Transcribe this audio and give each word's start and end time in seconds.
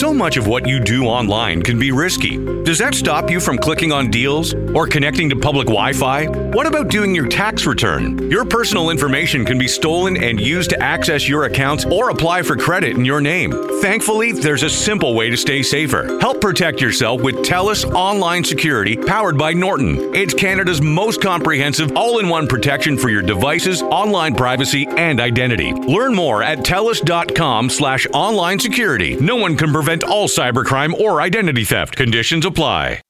So 0.00 0.14
much 0.14 0.38
of 0.38 0.46
what 0.46 0.66
you 0.66 0.80
do 0.80 1.04
online 1.04 1.60
can 1.60 1.78
be 1.78 1.92
risky. 1.92 2.38
Does 2.62 2.78
that 2.78 2.94
stop 2.94 3.30
you 3.30 3.38
from 3.38 3.58
clicking 3.58 3.92
on 3.92 4.10
deals 4.10 4.54
or 4.54 4.86
connecting 4.86 5.28
to 5.28 5.36
public 5.36 5.66
Wi 5.66 5.92
Fi? 5.92 6.26
What 6.26 6.66
about 6.66 6.88
doing 6.88 7.14
your 7.14 7.28
tax 7.28 7.66
return? 7.66 8.30
Your 8.30 8.46
personal 8.46 8.88
information 8.88 9.44
can 9.44 9.58
be 9.58 9.68
stolen 9.68 10.16
and 10.16 10.40
used 10.40 10.70
to 10.70 10.82
access 10.82 11.28
your 11.28 11.44
accounts 11.44 11.84
or 11.84 12.08
apply 12.08 12.44
for 12.44 12.56
credit 12.56 12.96
in 12.96 13.04
your 13.04 13.20
name. 13.20 13.52
Thankfully, 13.82 14.32
there's 14.32 14.62
a 14.62 14.70
simple 14.70 15.14
way 15.14 15.28
to 15.28 15.36
stay 15.36 15.62
safer. 15.62 16.18
Help 16.18 16.40
protect 16.40 16.80
yourself 16.80 17.20
with 17.20 17.44
TELUS 17.44 17.84
Online 17.92 18.42
Security 18.42 18.96
powered 18.96 19.36
by 19.36 19.52
Norton. 19.52 20.14
It's 20.14 20.32
Canada's 20.32 20.80
most 20.80 21.20
comprehensive 21.20 21.94
all 21.94 22.20
in 22.20 22.28
one 22.30 22.46
protection 22.46 22.96
for 22.96 23.10
your 23.10 23.22
devices, 23.22 23.82
online 23.82 24.34
privacy, 24.34 24.86
and 24.96 25.20
identity. 25.20 25.74
Learn 25.74 26.14
more 26.14 26.42
at 26.42 26.60
TELUS.com 26.60 27.68
slash 27.68 28.06
online 28.14 28.58
security. 28.58 29.16
No 29.16 29.36
one 29.36 29.58
can 29.58 29.70
prevent 29.70 29.89
all 30.04 30.28
cybercrime 30.28 30.94
or 30.94 31.20
identity 31.20 31.64
theft. 31.64 31.96
Conditions 31.96 32.46
apply. 32.46 33.00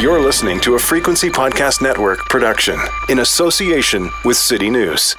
You're 0.00 0.20
listening 0.20 0.60
to 0.60 0.74
a 0.74 0.78
Frequency 0.78 1.28
Podcast 1.28 1.82
Network 1.82 2.20
production 2.30 2.78
in 3.08 3.18
association 3.18 4.10
with 4.24 4.36
City 4.36 4.70
News. 4.70 5.14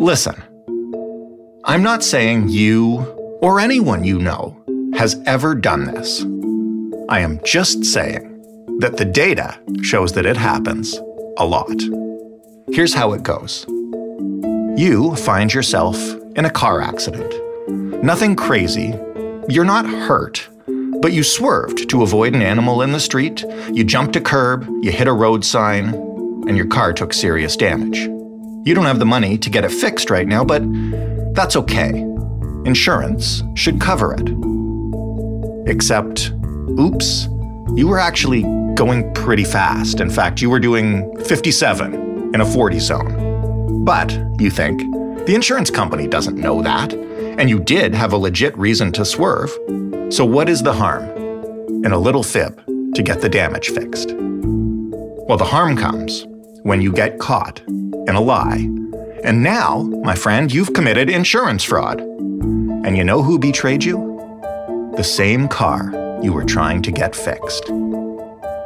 Listen, 0.00 0.42
I'm 1.64 1.82
not 1.82 2.04
saying 2.04 2.50
you 2.50 3.00
or 3.42 3.58
anyone 3.58 4.04
you 4.04 4.18
know 4.18 4.56
has 4.94 5.20
ever 5.26 5.54
done 5.54 5.86
this. 5.86 6.22
I 7.08 7.20
am 7.20 7.40
just 7.44 7.84
saying 7.84 8.76
that 8.80 8.96
the 8.96 9.04
data 9.04 9.58
shows 9.82 10.12
that 10.12 10.26
it 10.26 10.36
happens 10.36 11.00
a 11.38 11.44
lot. 11.46 11.82
Here's 12.70 12.94
how 12.94 13.12
it 13.14 13.22
goes 13.22 13.66
you 14.78 15.16
find 15.16 15.52
yourself 15.52 15.98
in 16.36 16.44
a 16.44 16.50
car 16.50 16.80
accident. 16.80 17.34
Nothing 17.68 18.34
crazy. 18.34 18.94
You're 19.48 19.64
not 19.64 19.86
hurt, 19.86 20.48
but 21.00 21.12
you 21.12 21.22
swerved 21.22 21.90
to 21.90 22.02
avoid 22.02 22.34
an 22.34 22.42
animal 22.42 22.80
in 22.80 22.92
the 22.92 23.00
street, 23.00 23.44
you 23.72 23.84
jumped 23.84 24.16
a 24.16 24.20
curb, 24.20 24.66
you 24.82 24.90
hit 24.90 25.06
a 25.06 25.12
road 25.12 25.44
sign, 25.44 25.88
and 26.48 26.56
your 26.56 26.66
car 26.66 26.92
took 26.92 27.12
serious 27.12 27.56
damage. 27.56 27.98
You 28.66 28.74
don't 28.74 28.86
have 28.86 28.98
the 28.98 29.04
money 29.04 29.36
to 29.38 29.50
get 29.50 29.64
it 29.64 29.70
fixed 29.70 30.08
right 30.10 30.26
now, 30.26 30.44
but 30.44 30.62
that's 31.34 31.56
okay. 31.56 31.90
Insurance 32.64 33.42
should 33.54 33.80
cover 33.80 34.14
it. 34.14 34.28
Except, 35.70 36.32
oops, 36.78 37.28
you 37.74 37.86
were 37.86 37.98
actually 37.98 38.42
going 38.74 39.12
pretty 39.12 39.44
fast. 39.44 40.00
In 40.00 40.08
fact, 40.08 40.40
you 40.40 40.48
were 40.48 40.60
doing 40.60 41.16
57 41.24 42.34
in 42.34 42.40
a 42.40 42.46
40 42.46 42.78
zone. 42.78 43.84
But, 43.84 44.12
you 44.40 44.50
think, 44.50 44.80
the 45.26 45.34
insurance 45.34 45.70
company 45.70 46.06
doesn't 46.06 46.36
know 46.36 46.62
that, 46.62 46.94
and 47.38 47.48
you 47.48 47.60
did 47.60 47.94
have 47.94 48.12
a 48.12 48.16
legit 48.16 48.56
reason 48.58 48.92
to 48.92 49.04
swerve. 49.04 49.50
So, 50.12 50.24
what 50.24 50.48
is 50.48 50.62
the 50.62 50.72
harm 50.72 51.04
in 51.84 51.92
a 51.92 51.98
little 51.98 52.24
fib 52.24 52.60
to 52.94 53.02
get 53.02 53.20
the 53.20 53.28
damage 53.28 53.70
fixed? 53.70 54.12
Well, 54.12 55.38
the 55.38 55.44
harm 55.44 55.76
comes 55.76 56.26
when 56.64 56.82
you 56.82 56.92
get 56.92 57.18
caught 57.18 57.60
in 57.68 58.10
a 58.10 58.20
lie. 58.20 58.68
And 59.24 59.42
now, 59.42 59.82
my 60.02 60.14
friend, 60.14 60.52
you've 60.52 60.74
committed 60.74 61.08
insurance 61.08 61.62
fraud. 61.62 62.00
And 62.00 62.96
you 62.96 63.04
know 63.04 63.22
who 63.22 63.38
betrayed 63.38 63.84
you? 63.84 63.98
The 64.96 65.04
same 65.04 65.46
car 65.46 65.92
you 66.22 66.32
were 66.32 66.44
trying 66.44 66.82
to 66.82 66.90
get 66.90 67.14
fixed. 67.14 67.70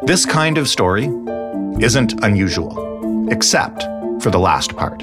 This 0.03 0.25
kind 0.25 0.57
of 0.57 0.69
story 0.69 1.11
isn't 1.81 2.25
unusual, 2.25 3.29
except 3.31 3.83
for 4.23 4.31
the 4.31 4.39
last 4.39 4.77
part. 4.77 5.03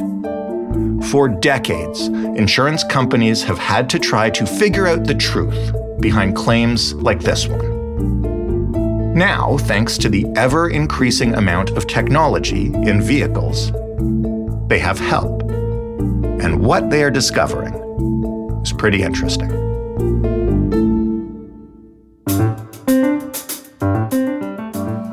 For 1.07 1.27
decades, 1.27 2.07
insurance 2.07 2.83
companies 2.83 3.41
have 3.43 3.57
had 3.57 3.89
to 3.89 3.99
try 3.99 4.29
to 4.29 4.45
figure 4.45 4.85
out 4.85 5.05
the 5.05 5.15
truth 5.15 5.73
behind 5.99 6.35
claims 6.35 6.93
like 6.93 7.21
this 7.21 7.47
one. 7.47 9.13
Now, 9.15 9.57
thanks 9.57 9.97
to 9.99 10.09
the 10.09 10.27
ever 10.35 10.69
increasing 10.69 11.33
amount 11.33 11.71
of 11.71 11.87
technology 11.87 12.67
in 12.67 13.01
vehicles, 13.01 13.71
they 14.67 14.77
have 14.79 14.99
help. 14.99 15.41
And 15.49 16.63
what 16.63 16.89
they 16.89 17.03
are 17.03 17.11
discovering 17.11 17.73
is 18.61 18.71
pretty 18.71 19.01
interesting. 19.01 19.51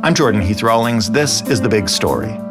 I'm 0.04 0.14
Jordan 0.14 0.42
Heath 0.42 0.62
Rawlings. 0.62 1.10
This 1.10 1.40
is 1.48 1.60
The 1.60 1.68
Big 1.68 1.88
Story. 1.88 2.45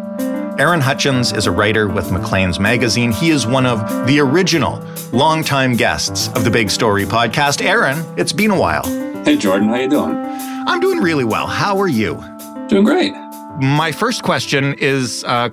Aaron 0.58 0.80
Hutchins 0.80 1.34
is 1.34 1.48
a 1.48 1.52
writer 1.52 1.90
with 1.90 2.14
Maclean's 2.14 2.62
Magazine. 2.62 3.12
He 3.12 3.30
is 3.30 3.46
one 3.46 3.66
of 3.66 4.08
the 4.08 4.22
original 4.22 4.82
longtime 5.12 5.76
guests 5.76 6.30
of 6.30 6.46
the 6.46 6.50
Big 6.50 6.70
Story 6.70 7.04
podcast. 7.04 7.62
Aaron, 7.62 7.98
it's 8.18 8.32
been 8.32 8.52
a 8.52 8.58
while. 8.58 8.86
Hey 9.26 9.36
Jordan, 9.36 9.68
how 9.68 9.76
you 9.76 9.90
doing? 9.90 10.16
I'm 10.16 10.80
doing 10.80 11.00
really 11.00 11.26
well. 11.26 11.46
How 11.46 11.78
are 11.78 11.90
you? 11.90 12.16
Doing 12.70 12.86
great. 12.86 13.12
My 13.60 13.92
first 13.92 14.24
question 14.24 14.76
is 14.76 15.26
uh, 15.26 15.50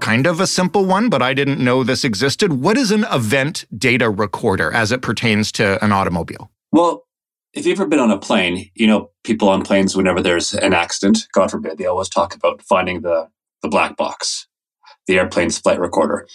kind 0.00 0.26
of 0.26 0.40
a 0.40 0.46
simple 0.46 0.86
one, 0.86 1.10
but 1.10 1.20
I 1.20 1.34
didn't 1.34 1.62
know 1.62 1.84
this 1.84 2.02
existed. 2.02 2.54
What 2.54 2.78
is 2.78 2.90
an 2.90 3.04
event 3.12 3.66
data 3.76 4.08
recorder 4.08 4.72
as 4.72 4.92
it 4.92 5.02
pertains 5.02 5.52
to 5.52 5.84
an 5.84 5.92
automobile? 5.92 6.50
Well, 6.72 7.04
if 7.52 7.66
you've 7.66 7.78
ever 7.78 7.86
been 7.86 7.98
on 7.98 8.10
a 8.10 8.18
plane, 8.18 8.70
you 8.74 8.86
know 8.86 9.10
people 9.24 9.50
on 9.50 9.62
planes 9.62 9.94
whenever 9.94 10.22
there's 10.22 10.54
an 10.54 10.72
accident, 10.72 11.28
God 11.32 11.50
forbid, 11.50 11.76
they 11.76 11.84
always 11.84 12.08
talk 12.08 12.34
about 12.34 12.62
finding 12.62 13.02
the 13.02 13.28
the 13.62 13.68
black 13.68 13.96
box, 13.96 14.46
the 15.06 15.18
airplane's 15.18 15.58
flight 15.58 15.80
recorder. 15.80 16.26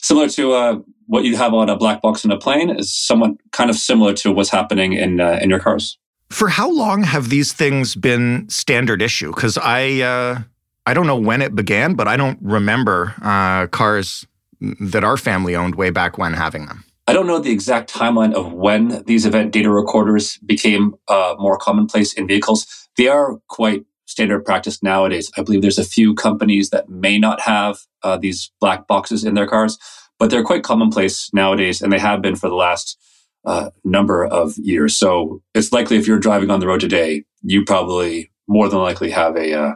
Similar 0.00 0.28
to 0.30 0.52
uh, 0.52 0.78
what 1.06 1.24
you 1.24 1.36
have 1.36 1.54
on 1.54 1.68
a 1.68 1.76
black 1.76 2.02
box 2.02 2.24
in 2.24 2.30
a 2.30 2.38
plane 2.38 2.70
is 2.70 2.94
somewhat 2.94 3.32
kind 3.52 3.70
of 3.70 3.76
similar 3.76 4.14
to 4.14 4.30
what's 4.30 4.50
happening 4.50 4.92
in 4.92 5.20
uh, 5.20 5.38
in 5.42 5.50
your 5.50 5.60
cars. 5.60 5.98
For 6.30 6.48
how 6.48 6.70
long 6.70 7.02
have 7.04 7.30
these 7.30 7.52
things 7.52 7.94
been 7.94 8.48
standard 8.48 9.00
issue? 9.02 9.34
Because 9.34 9.58
I 9.58 10.00
uh, 10.02 10.42
I 10.86 10.94
don't 10.94 11.06
know 11.06 11.18
when 11.18 11.42
it 11.42 11.54
began, 11.54 11.94
but 11.94 12.06
I 12.06 12.16
don't 12.16 12.38
remember 12.40 13.14
uh, 13.22 13.66
cars 13.68 14.26
that 14.60 15.04
our 15.04 15.16
family 15.16 15.56
owned 15.56 15.74
way 15.74 15.90
back 15.90 16.18
when 16.18 16.32
having 16.32 16.66
them. 16.66 16.84
I 17.06 17.14
don't 17.14 17.26
know 17.26 17.38
the 17.38 17.50
exact 17.50 17.92
timeline 17.92 18.34
of 18.34 18.52
when 18.52 19.02
these 19.04 19.24
event 19.24 19.52
data 19.52 19.70
recorders 19.70 20.36
became 20.44 20.94
uh, 21.08 21.36
more 21.38 21.56
commonplace 21.56 22.12
in 22.12 22.26
vehicles. 22.26 22.66
They 22.98 23.08
are 23.08 23.38
quite 23.48 23.86
standard 24.08 24.44
practice 24.44 24.82
nowadays. 24.82 25.30
I 25.36 25.42
believe 25.42 25.62
there's 25.62 25.78
a 25.78 25.84
few 25.84 26.14
companies 26.14 26.70
that 26.70 26.88
may 26.88 27.18
not 27.18 27.40
have 27.40 27.78
uh, 28.02 28.16
these 28.16 28.50
black 28.60 28.86
boxes 28.86 29.22
in 29.22 29.34
their 29.34 29.46
cars, 29.46 29.78
but 30.18 30.30
they're 30.30 30.42
quite 30.42 30.64
commonplace 30.64 31.30
nowadays, 31.32 31.80
and 31.80 31.92
they 31.92 31.98
have 31.98 32.22
been 32.22 32.34
for 32.34 32.48
the 32.48 32.54
last 32.54 32.98
uh, 33.44 33.70
number 33.84 34.24
of 34.26 34.56
years. 34.56 34.96
So 34.96 35.42
it's 35.54 35.72
likely 35.72 35.96
if 35.96 36.06
you're 36.06 36.18
driving 36.18 36.50
on 36.50 36.60
the 36.60 36.66
road 36.66 36.80
today, 36.80 37.24
you 37.42 37.64
probably 37.64 38.30
more 38.48 38.68
than 38.68 38.80
likely 38.80 39.10
have 39.10 39.36
a 39.36 39.54
uh, 39.54 39.72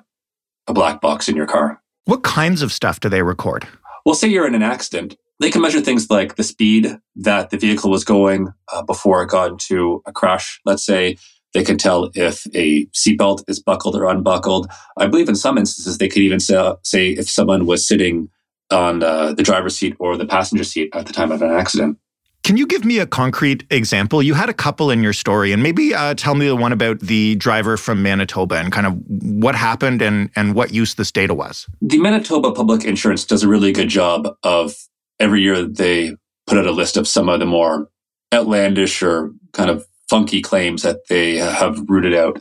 a 0.66 0.72
black 0.72 1.00
box 1.00 1.28
in 1.28 1.36
your 1.36 1.46
car. 1.46 1.80
What 2.06 2.22
kinds 2.22 2.62
of 2.62 2.72
stuff 2.72 3.00
do 3.00 3.08
they 3.08 3.22
record? 3.22 3.68
Well, 4.04 4.14
say 4.14 4.28
you're 4.28 4.46
in 4.46 4.54
an 4.54 4.62
accident. 4.62 5.16
They 5.40 5.50
can 5.50 5.62
measure 5.62 5.80
things 5.80 6.10
like 6.10 6.36
the 6.36 6.44
speed 6.44 6.98
that 7.16 7.50
the 7.50 7.58
vehicle 7.58 7.90
was 7.90 8.04
going 8.04 8.48
uh, 8.72 8.82
before 8.82 9.22
it 9.22 9.28
got 9.28 9.50
into 9.50 10.02
a 10.06 10.12
crash. 10.12 10.60
Let's 10.64 10.84
say 10.84 11.16
they 11.54 11.64
can 11.64 11.78
tell 11.78 12.10
if 12.14 12.46
a 12.54 12.86
seatbelt 12.86 13.44
is 13.48 13.60
buckled 13.60 13.96
or 13.96 14.06
unbuckled. 14.06 14.70
I 14.96 15.06
believe 15.06 15.28
in 15.28 15.36
some 15.36 15.58
instances 15.58 15.98
they 15.98 16.08
could 16.08 16.22
even 16.22 16.40
say, 16.40 16.72
say 16.82 17.10
if 17.10 17.28
someone 17.28 17.66
was 17.66 17.86
sitting 17.86 18.28
on 18.70 19.02
uh, 19.02 19.32
the 19.32 19.42
driver's 19.42 19.76
seat 19.76 19.94
or 19.98 20.16
the 20.16 20.26
passenger 20.26 20.64
seat 20.64 20.90
at 20.94 21.06
the 21.06 21.12
time 21.12 21.30
of 21.30 21.42
an 21.42 21.50
accident. 21.50 21.98
Can 22.42 22.56
you 22.56 22.66
give 22.66 22.84
me 22.84 22.98
a 22.98 23.06
concrete 23.06 23.64
example? 23.70 24.20
You 24.20 24.34
had 24.34 24.48
a 24.48 24.54
couple 24.54 24.90
in 24.90 25.00
your 25.00 25.12
story, 25.12 25.52
and 25.52 25.62
maybe 25.62 25.94
uh, 25.94 26.14
tell 26.14 26.34
me 26.34 26.48
the 26.48 26.56
one 26.56 26.72
about 26.72 26.98
the 26.98 27.36
driver 27.36 27.76
from 27.76 28.02
Manitoba 28.02 28.56
and 28.56 28.72
kind 28.72 28.84
of 28.84 28.94
what 29.06 29.54
happened 29.54 30.02
and, 30.02 30.28
and 30.34 30.56
what 30.56 30.74
use 30.74 30.94
this 30.94 31.12
data 31.12 31.34
was. 31.34 31.68
The 31.80 31.98
Manitoba 31.98 32.50
Public 32.50 32.84
Insurance 32.84 33.24
does 33.24 33.44
a 33.44 33.48
really 33.48 33.70
good 33.70 33.88
job 33.88 34.36
of 34.42 34.74
every 35.20 35.40
year 35.40 35.62
they 35.62 36.16
put 36.48 36.58
out 36.58 36.66
a 36.66 36.72
list 36.72 36.96
of 36.96 37.06
some 37.06 37.28
of 37.28 37.38
the 37.38 37.46
more 37.46 37.88
outlandish 38.34 39.04
or 39.04 39.32
kind 39.52 39.70
of 39.70 39.86
funky 40.12 40.42
claims 40.42 40.82
that 40.82 41.08
they 41.08 41.36
have 41.36 41.88
rooted 41.88 42.12
out. 42.12 42.38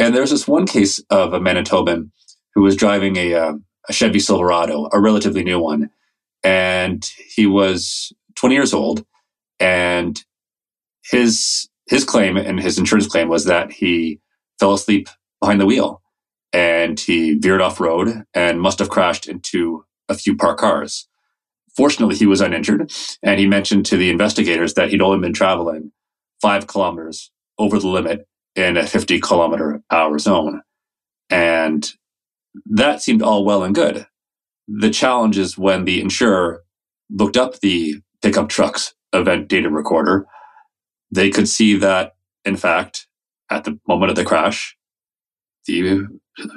And 0.00 0.12
there's 0.12 0.32
this 0.32 0.48
one 0.48 0.66
case 0.66 0.98
of 1.08 1.32
a 1.32 1.38
Manitoban 1.38 2.10
who 2.52 2.62
was 2.62 2.74
driving 2.74 3.16
a, 3.16 3.32
uh, 3.32 3.52
a 3.88 3.92
Chevy 3.92 4.18
Silverado, 4.18 4.88
a 4.92 4.98
relatively 4.98 5.44
new 5.44 5.60
one. 5.60 5.88
And 6.42 7.08
he 7.36 7.46
was 7.46 8.12
20 8.34 8.56
years 8.56 8.74
old. 8.74 9.06
And 9.60 10.20
his, 11.12 11.68
his 11.88 12.02
claim 12.02 12.36
and 12.36 12.58
his 12.58 12.76
insurance 12.76 13.06
claim 13.06 13.28
was 13.28 13.44
that 13.44 13.70
he 13.70 14.18
fell 14.58 14.72
asleep 14.72 15.08
behind 15.40 15.60
the 15.60 15.66
wheel 15.66 16.02
and 16.52 16.98
he 16.98 17.34
veered 17.34 17.60
off 17.60 17.78
road 17.78 18.24
and 18.34 18.60
must 18.60 18.80
have 18.80 18.90
crashed 18.90 19.28
into 19.28 19.84
a 20.08 20.14
few 20.14 20.36
parked 20.36 20.60
cars. 20.60 21.06
Fortunately, 21.76 22.16
he 22.16 22.26
was 22.26 22.40
uninjured. 22.40 22.90
And 23.22 23.38
he 23.38 23.46
mentioned 23.46 23.86
to 23.86 23.96
the 23.96 24.10
investigators 24.10 24.74
that 24.74 24.90
he'd 24.90 25.00
only 25.00 25.20
been 25.20 25.32
traveling 25.32 25.92
five 26.42 26.66
kilometers 26.66 27.30
over 27.58 27.78
the 27.78 27.88
limit 27.88 28.26
in 28.54 28.76
a 28.76 28.86
50 28.86 29.20
kilometer 29.20 29.82
hour 29.90 30.18
zone. 30.18 30.60
And 31.30 31.88
that 32.66 33.00
seemed 33.00 33.22
all 33.22 33.44
well 33.44 33.64
and 33.64 33.74
good. 33.74 34.06
The 34.68 34.90
challenge 34.90 35.38
is 35.38 35.56
when 35.56 35.84
the 35.84 36.00
insurer 36.00 36.62
looked 37.08 37.36
up 37.36 37.60
the 37.60 38.00
pickup 38.20 38.48
truck's 38.48 38.94
event 39.12 39.48
data 39.48 39.70
recorder, 39.70 40.26
they 41.10 41.30
could 41.30 41.48
see 41.48 41.76
that, 41.76 42.12
in 42.44 42.56
fact, 42.56 43.06
at 43.50 43.64
the 43.64 43.78
moment 43.86 44.10
of 44.10 44.16
the 44.16 44.24
crash, 44.24 44.76
the 45.66 46.06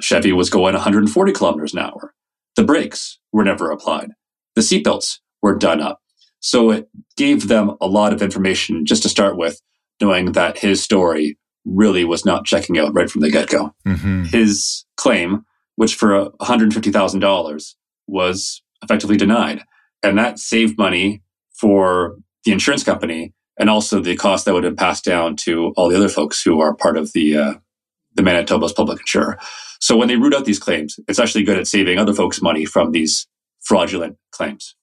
Chevy 0.00 0.32
was 0.32 0.50
going 0.50 0.74
140 0.74 1.32
kilometers 1.32 1.72
an 1.72 1.80
hour. 1.80 2.14
The 2.56 2.64
brakes 2.64 3.18
were 3.32 3.44
never 3.44 3.70
applied. 3.70 4.10
The 4.54 4.62
seatbelts 4.62 5.18
were 5.42 5.56
done 5.56 5.80
up. 5.80 6.00
So 6.40 6.70
it 6.70 6.88
gave 7.16 7.48
them 7.48 7.76
a 7.80 7.86
lot 7.86 8.12
of 8.12 8.22
information 8.22 8.86
just 8.86 9.02
to 9.02 9.08
start 9.08 9.36
with, 9.36 9.60
knowing 10.00 10.32
that 10.32 10.58
his 10.58 10.82
story 10.82 11.38
really 11.64 12.04
was 12.04 12.24
not 12.24 12.44
checking 12.44 12.78
out 12.78 12.94
right 12.94 13.10
from 13.10 13.22
the 13.22 13.30
get 13.30 13.48
go. 13.48 13.74
Mm-hmm. 13.86 14.24
His 14.24 14.84
claim, 14.96 15.44
which 15.74 15.94
for 15.94 16.30
$150,000 16.40 17.74
was 18.06 18.62
effectively 18.82 19.16
denied. 19.16 19.62
And 20.02 20.18
that 20.18 20.38
saved 20.38 20.78
money 20.78 21.22
for 21.58 22.16
the 22.44 22.52
insurance 22.52 22.84
company 22.84 23.32
and 23.58 23.68
also 23.68 24.00
the 24.00 24.16
cost 24.16 24.44
that 24.44 24.54
would 24.54 24.64
have 24.64 24.76
passed 24.76 25.04
down 25.04 25.34
to 25.36 25.72
all 25.76 25.88
the 25.88 25.96
other 25.96 26.08
folks 26.08 26.42
who 26.42 26.60
are 26.60 26.74
part 26.74 26.96
of 26.96 27.12
the, 27.12 27.36
uh, 27.36 27.54
the 28.14 28.22
Manitoba's 28.22 28.72
public 28.72 29.00
insurer. 29.00 29.38
So 29.80 29.96
when 29.96 30.08
they 30.08 30.16
root 30.16 30.34
out 30.34 30.44
these 30.44 30.58
claims, 30.58 30.98
it's 31.08 31.18
actually 31.18 31.44
good 31.44 31.58
at 31.58 31.66
saving 31.66 31.98
other 31.98 32.14
folks 32.14 32.40
money 32.40 32.64
from 32.64 32.92
these 32.92 33.26
fraudulent 33.60 34.16
claims. 34.30 34.76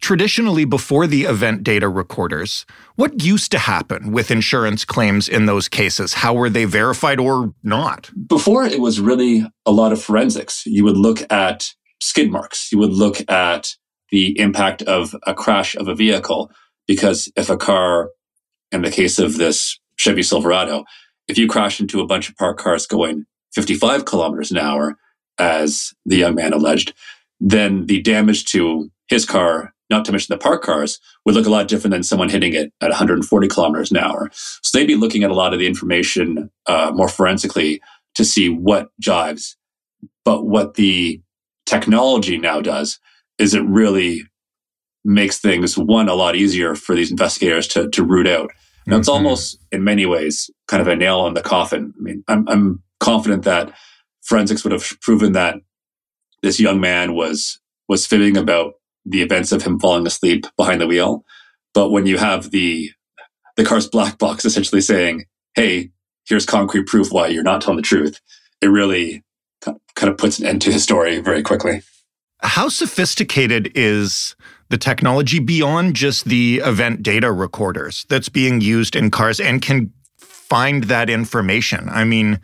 Traditionally, 0.00 0.64
before 0.64 1.06
the 1.06 1.24
event 1.24 1.62
data 1.62 1.88
recorders, 1.88 2.66
what 2.96 3.22
used 3.22 3.50
to 3.52 3.58
happen 3.58 4.12
with 4.12 4.30
insurance 4.30 4.84
claims 4.84 5.28
in 5.28 5.46
those 5.46 5.68
cases? 5.68 6.14
How 6.14 6.34
were 6.34 6.50
they 6.50 6.64
verified 6.64 7.20
or 7.20 7.54
not? 7.62 8.10
Before, 8.26 8.64
it 8.64 8.80
was 8.80 9.00
really 9.00 9.46
a 9.66 9.72
lot 9.72 9.92
of 9.92 10.02
forensics. 10.02 10.64
You 10.66 10.84
would 10.84 10.96
look 10.96 11.20
at 11.30 11.74
skid 12.00 12.30
marks, 12.30 12.72
you 12.72 12.78
would 12.78 12.92
look 12.92 13.18
at 13.30 13.76
the 14.10 14.38
impact 14.38 14.82
of 14.82 15.14
a 15.26 15.34
crash 15.34 15.74
of 15.76 15.86
a 15.86 15.94
vehicle. 15.94 16.50
Because 16.86 17.30
if 17.36 17.50
a 17.50 17.56
car, 17.56 18.10
in 18.72 18.82
the 18.82 18.90
case 18.90 19.18
of 19.18 19.36
this 19.36 19.78
Chevy 19.96 20.22
Silverado, 20.22 20.84
if 21.28 21.38
you 21.38 21.46
crash 21.46 21.78
into 21.78 22.00
a 22.00 22.06
bunch 22.06 22.28
of 22.28 22.36
parked 22.36 22.60
cars 22.60 22.86
going 22.86 23.26
55 23.52 24.04
kilometers 24.04 24.50
an 24.50 24.58
hour, 24.58 24.96
as 25.38 25.92
the 26.04 26.16
young 26.16 26.34
man 26.34 26.52
alleged, 26.52 26.92
then 27.40 27.86
the 27.86 28.00
damage 28.02 28.44
to 28.46 28.90
his 29.08 29.24
car, 29.24 29.72
not 29.90 30.04
to 30.04 30.12
mention 30.12 30.32
the 30.32 30.38
parked 30.38 30.64
cars, 30.64 30.98
would 31.24 31.34
look 31.34 31.46
a 31.46 31.50
lot 31.50 31.68
different 31.68 31.92
than 31.92 32.02
someone 32.02 32.28
hitting 32.28 32.54
it 32.54 32.72
at 32.80 32.90
140 32.90 33.48
kilometers 33.48 33.90
an 33.90 33.98
hour. 33.98 34.30
So 34.32 34.78
they'd 34.78 34.86
be 34.86 34.94
looking 34.94 35.24
at 35.24 35.30
a 35.30 35.34
lot 35.34 35.52
of 35.52 35.58
the 35.58 35.66
information 35.66 36.50
uh, 36.66 36.92
more 36.94 37.08
forensically 37.08 37.80
to 38.14 38.24
see 38.24 38.48
what 38.48 38.90
jives. 39.02 39.56
But 40.24 40.46
what 40.46 40.74
the 40.74 41.20
technology 41.66 42.38
now 42.38 42.60
does 42.60 42.98
is 43.38 43.54
it 43.54 43.64
really 43.64 44.22
makes 45.04 45.38
things 45.38 45.78
one 45.78 46.08
a 46.08 46.14
lot 46.14 46.36
easier 46.36 46.74
for 46.74 46.94
these 46.94 47.10
investigators 47.10 47.66
to 47.68 47.88
to 47.90 48.04
root 48.04 48.26
out. 48.26 48.50
Now 48.86 48.92
mm-hmm. 48.92 49.00
it's 49.00 49.08
almost 49.08 49.58
in 49.72 49.84
many 49.84 50.06
ways 50.06 50.50
kind 50.68 50.80
of 50.80 50.88
a 50.88 50.96
nail 50.96 51.26
in 51.26 51.34
the 51.34 51.42
coffin. 51.42 51.94
I 51.98 52.02
mean, 52.02 52.24
I'm, 52.28 52.46
I'm 52.48 52.82
confident 52.98 53.44
that 53.44 53.72
forensics 54.22 54.62
would 54.64 54.72
have 54.72 55.00
proven 55.00 55.32
that 55.32 55.56
this 56.42 56.60
young 56.60 56.80
man 56.80 57.14
was 57.14 57.60
was 57.88 58.06
fibbing 58.06 58.36
about 58.36 58.74
the 59.04 59.22
events 59.22 59.52
of 59.52 59.62
him 59.62 59.78
falling 59.78 60.06
asleep 60.06 60.46
behind 60.56 60.80
the 60.80 60.86
wheel. 60.86 61.24
But 61.74 61.90
when 61.90 62.06
you 62.06 62.18
have 62.18 62.50
the 62.50 62.90
the 63.56 63.64
car's 63.64 63.88
black 63.88 64.18
box 64.18 64.44
essentially 64.44 64.80
saying, 64.80 65.24
"Hey, 65.54 65.90
here's 66.26 66.46
concrete 66.46 66.86
proof 66.86 67.12
why 67.12 67.28
you're 67.28 67.42
not 67.42 67.60
telling 67.60 67.76
the 67.76 67.82
truth," 67.82 68.20
it 68.60 68.68
really 68.68 69.22
kind 69.62 70.10
of 70.10 70.16
puts 70.16 70.38
an 70.38 70.46
end 70.46 70.62
to 70.62 70.72
his 70.72 70.82
story 70.82 71.20
very 71.20 71.42
quickly. 71.42 71.82
How 72.42 72.68
sophisticated 72.68 73.70
is 73.74 74.34
the 74.70 74.78
technology 74.78 75.38
beyond 75.38 75.94
just 75.94 76.24
the 76.24 76.62
event 76.64 77.02
data 77.02 77.30
recorders 77.30 78.06
that's 78.08 78.30
being 78.30 78.60
used 78.60 78.96
in 78.96 79.10
cars 79.10 79.40
and 79.40 79.60
can 79.60 79.92
find 80.18 80.84
that 80.84 81.10
information? 81.10 81.88
I 81.90 82.04
mean, 82.04 82.40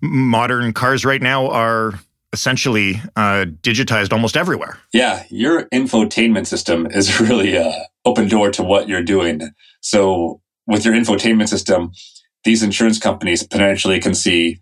modern 0.00 0.72
cars 0.72 1.04
right 1.04 1.20
now 1.20 1.48
are 1.48 1.94
essentially 2.32 3.00
uh, 3.16 3.46
digitized 3.62 4.12
almost 4.12 4.36
everywhere. 4.36 4.78
Yeah, 4.92 5.24
your 5.30 5.64
infotainment 5.66 6.46
system 6.46 6.86
is 6.86 7.20
really 7.20 7.56
a 7.56 7.86
open 8.04 8.28
door 8.28 8.50
to 8.52 8.62
what 8.62 8.88
you're 8.88 9.02
doing. 9.02 9.50
So 9.80 10.40
with 10.66 10.84
your 10.84 10.94
infotainment 10.94 11.48
system, 11.48 11.92
these 12.44 12.62
insurance 12.62 12.98
companies 12.98 13.42
potentially 13.42 14.00
can 14.00 14.14
see 14.14 14.60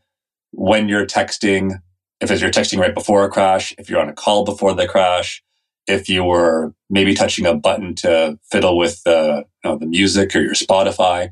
when 0.52 0.88
you're 0.88 1.06
texting, 1.06 1.80
if 2.20 2.40
you're 2.40 2.50
texting 2.50 2.78
right 2.78 2.94
before 2.94 3.24
a 3.24 3.28
crash, 3.28 3.74
if 3.78 3.88
you're 3.88 4.00
on 4.00 4.08
a 4.08 4.14
call 4.14 4.44
before 4.44 4.74
the 4.74 4.88
crash, 4.88 5.42
if 5.86 6.08
you 6.08 6.24
were 6.24 6.74
maybe 6.90 7.14
touching 7.14 7.46
a 7.46 7.54
button 7.54 7.94
to 7.94 8.38
fiddle 8.50 8.76
with 8.76 9.02
the, 9.04 9.44
you 9.64 9.70
know, 9.70 9.78
the 9.78 9.86
music 9.86 10.34
or 10.34 10.40
your 10.40 10.54
Spotify. 10.54 11.30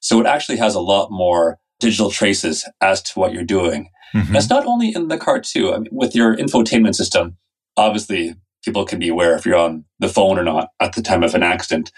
So 0.00 0.20
it 0.20 0.26
actually 0.26 0.58
has 0.58 0.74
a 0.74 0.80
lot 0.80 1.10
more 1.10 1.58
digital 1.80 2.10
traces 2.10 2.68
as 2.80 3.02
to 3.02 3.18
what 3.18 3.32
you're 3.32 3.44
doing. 3.44 3.90
Mm-hmm. 4.16 4.32
That's 4.32 4.48
not 4.48 4.64
only 4.64 4.94
in 4.94 5.08
the 5.08 5.18
car 5.18 5.40
too. 5.40 5.74
I 5.74 5.78
mean, 5.78 5.90
with 5.92 6.14
your 6.14 6.36
infotainment 6.36 6.94
system, 6.94 7.36
obviously 7.76 8.34
people 8.64 8.86
can 8.86 8.98
be 8.98 9.08
aware 9.08 9.36
if 9.36 9.44
you're 9.44 9.56
on 9.56 9.84
the 9.98 10.08
phone 10.08 10.38
or 10.38 10.42
not 10.42 10.70
at 10.80 10.94
the 10.94 11.02
time 11.02 11.22
of 11.22 11.34
an 11.34 11.42
accident. 11.42 11.92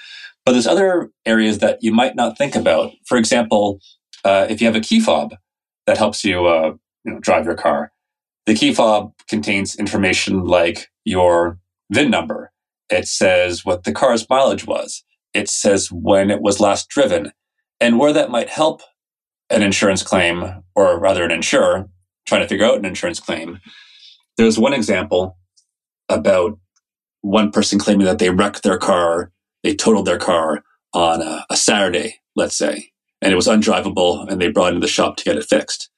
But 0.44 0.52
there's 0.52 0.66
other 0.66 1.10
areas 1.24 1.58
that 1.58 1.78
you 1.80 1.92
might 1.92 2.16
not 2.16 2.36
think 2.36 2.56
about. 2.56 2.90
For 3.06 3.18
example, 3.18 3.80
uh, 4.24 4.46
if 4.50 4.60
you 4.60 4.66
have 4.66 4.76
a 4.76 4.80
key 4.80 4.98
fob 4.98 5.36
that 5.86 5.98
helps 5.98 6.24
you, 6.24 6.46
uh, 6.46 6.74
you 7.04 7.12
know, 7.12 7.20
drive 7.20 7.44
your 7.44 7.54
car, 7.54 7.92
the 8.46 8.54
key 8.54 8.74
fob 8.74 9.12
contains 9.28 9.76
information 9.76 10.44
like 10.44 10.88
your 11.04 11.58
VIN 11.92 12.10
number. 12.10 12.50
It 12.90 13.06
says 13.06 13.64
what 13.64 13.84
the 13.84 13.92
car's 13.92 14.28
mileage 14.28 14.66
was. 14.66 15.04
It 15.34 15.48
says 15.48 15.92
when 15.92 16.30
it 16.30 16.40
was 16.40 16.60
last 16.60 16.88
driven. 16.88 17.32
And 17.80 17.98
where 17.98 18.12
that 18.12 18.30
might 18.30 18.48
help 18.48 18.82
an 19.50 19.62
insurance 19.62 20.02
claim, 20.02 20.64
or 20.74 20.98
rather 20.98 21.24
an 21.24 21.30
insurer 21.30 21.88
trying 22.28 22.42
to 22.42 22.48
figure 22.48 22.66
out 22.66 22.78
an 22.78 22.84
insurance 22.84 23.18
claim, 23.18 23.58
there's 24.36 24.58
one 24.58 24.72
example 24.72 25.36
about 26.08 26.58
one 27.22 27.50
person 27.50 27.78
claiming 27.78 28.06
that 28.06 28.18
they 28.18 28.30
wrecked 28.30 28.62
their 28.62 28.78
car, 28.78 29.32
they 29.62 29.74
totaled 29.74 30.06
their 30.06 30.18
car 30.18 30.62
on 30.94 31.20
a, 31.20 31.44
a 31.50 31.56
Saturday, 31.56 32.20
let's 32.36 32.56
say, 32.56 32.92
and 33.20 33.32
it 33.32 33.36
was 33.36 33.48
undrivable 33.48 34.28
and 34.28 34.40
they 34.40 34.50
brought 34.50 34.72
it 34.72 34.76
into 34.76 34.80
the 34.80 34.88
shop 34.88 35.16
to 35.16 35.24
get 35.24 35.36
it 35.36 35.44
fixed. 35.44 35.90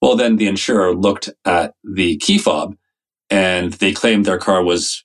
Well, 0.00 0.16
then 0.16 0.36
the 0.36 0.46
insurer 0.46 0.94
looked 0.94 1.28
at 1.44 1.74
the 1.84 2.16
key 2.18 2.38
fob 2.38 2.76
and 3.28 3.72
they 3.74 3.92
claimed 3.92 4.24
their 4.24 4.38
car 4.38 4.62
was 4.62 5.04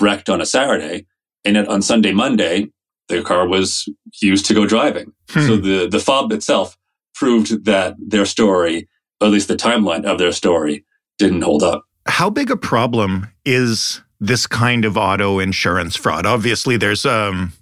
wrecked 0.00 0.28
on 0.28 0.40
a 0.40 0.46
Saturday. 0.46 1.06
And 1.44 1.56
on 1.56 1.80
Sunday, 1.80 2.12
Monday, 2.12 2.68
their 3.08 3.22
car 3.22 3.46
was 3.46 3.88
used 4.20 4.46
to 4.46 4.54
go 4.54 4.66
driving. 4.66 5.12
Hmm. 5.30 5.46
So 5.46 5.56
the, 5.56 5.88
the 5.88 6.00
fob 6.00 6.32
itself 6.32 6.76
proved 7.14 7.64
that 7.64 7.94
their 7.98 8.26
story, 8.26 8.78
or 8.78 8.82
at 9.22 9.30
least 9.30 9.48
the 9.48 9.56
timeline 9.56 10.04
of 10.04 10.18
their 10.18 10.32
story, 10.32 10.84
didn't 11.18 11.42
hold 11.42 11.62
up. 11.62 11.84
How 12.06 12.30
big 12.30 12.50
a 12.50 12.56
problem 12.56 13.28
is 13.44 14.00
this 14.20 14.46
kind 14.46 14.84
of 14.84 14.96
auto 14.96 15.38
insurance 15.38 15.96
fraud? 15.96 16.26
Obviously, 16.26 16.76
there's 16.76 17.04
um, 17.04 17.52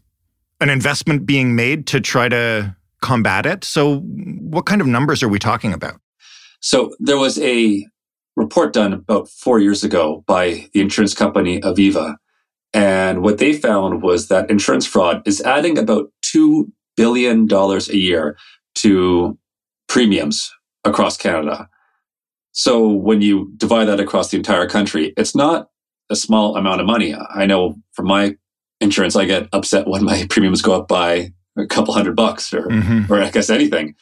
an 0.61 0.68
investment 0.68 1.26
being 1.26 1.54
made 1.56 1.87
to 1.88 2.00
try 2.00 2.28
to 2.28 2.76
combat 3.00 3.46
it. 3.46 3.64
So, 3.64 4.00
what 4.00 4.66
kind 4.66 4.80
of 4.80 4.87
numbers 4.87 5.23
are 5.23 5.28
we 5.28 5.38
talking 5.38 5.73
about? 5.73 6.00
So 6.64 6.94
there 6.99 7.18
was 7.18 7.38
a 7.40 7.87
report 8.37 8.73
done 8.73 8.94
about 8.94 9.28
four 9.28 9.61
years 9.61 9.84
ago 9.84 10.25
by 10.26 10.66
the 10.73 10.80
insurance 10.80 11.12
company 11.12 11.61
Aviva. 11.61 12.16
And 12.73 13.23
what 13.23 13.37
they 13.37 13.52
found 13.52 14.02
was 14.02 14.28
that 14.28 14.49
insurance 14.50 14.87
fraud 14.87 15.20
is 15.28 15.42
adding 15.42 15.76
about 15.76 16.11
$2 16.34 16.64
billion 16.96 17.46
a 17.52 17.78
year 17.92 18.38
to 18.76 19.38
premiums 19.88 20.50
across 20.85 21.17
Canada. 21.17 21.69
So 22.53 22.88
when 22.88 23.21
you 23.21 23.53
divide 23.57 23.87
that 23.87 24.00
across 24.00 24.31
the 24.31 24.37
entire 24.37 24.69
country, 24.69 25.12
it's 25.17 25.35
not 25.35 25.71
a 26.11 26.17
small 26.17 26.57
amount 26.57 26.81
of 26.81 26.87
money. 26.87 27.14
I 27.14 27.47
know 27.47 27.76
from 27.93 28.07
my 28.07 28.37
insurance, 28.81 29.17
I 29.17 29.25
get 29.25 29.49
upset 29.53 29.87
when 29.87 30.05
my 30.05 30.26
premiums 30.31 30.62
go 30.62 30.73
up 30.73 30.88
by 30.88 31.33
a 31.57 31.67
couple 31.67 31.95
hundred 31.95 32.17
bucks 32.17 32.53
or, 32.53 32.69
mm-hmm. 32.69 33.12
or 33.12 33.21
I 33.23 33.31
guess 33.31 33.50
anything. 33.50 33.95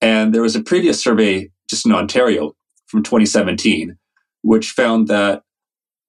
And 0.00 0.34
there 0.34 0.42
was 0.42 0.56
a 0.56 0.62
previous 0.62 1.02
survey 1.02 1.50
just 1.68 1.84
in 1.84 1.92
Ontario 1.92 2.54
from 2.86 3.02
2017, 3.02 3.96
which 4.42 4.70
found 4.70 5.08
that 5.08 5.42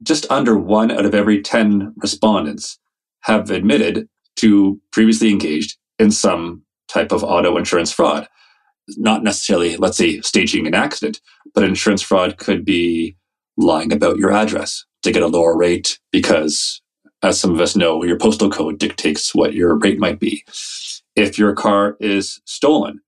just 0.04 0.30
under 0.32 0.58
one 0.58 0.92
out 0.92 1.06
of 1.06 1.14
every 1.14 1.42
10 1.42 1.94
respondents 1.98 2.80
have 3.22 3.52
admitted 3.52 4.08
to 4.38 4.80
previously 4.92 5.30
engaged 5.30 5.78
in 5.98 6.12
some 6.12 6.64
type 6.88 7.12
of 7.12 7.24
auto 7.24 7.58
insurance 7.58 7.92
fraud. 7.92 8.28
Not 8.98 9.24
necessarily, 9.24 9.78
let's 9.78 9.98
say, 9.98 10.22
staging 10.22 10.68
an 10.68 10.76
accident, 10.76 11.22
but 11.54 11.64
insurance 11.64 12.02
fraud 12.02 12.38
could 12.38 12.66
be 12.66 13.16
lying 13.58 13.92
about 13.92 14.18
your 14.18 14.32
address 14.32 14.86
to 15.04 15.12
get 15.12 15.24
a 15.24 15.28
lower 15.28 15.58
rate 15.58 16.00
because, 16.12 16.82
as 17.24 17.40
some 17.40 17.54
of 17.54 17.62
us 17.62 17.76
know, 17.76 18.04
your 18.04 18.18
postal 18.18 18.50
code 18.50 18.80
dictates 18.80 19.36
what 19.36 19.54
your 19.54 19.76
rate 19.78 20.00
might 20.00 20.20
be. 20.20 20.44
If 21.16 21.38
your 21.38 21.54
car 21.54 21.98
is 22.00 22.42
stolen, 22.46 23.02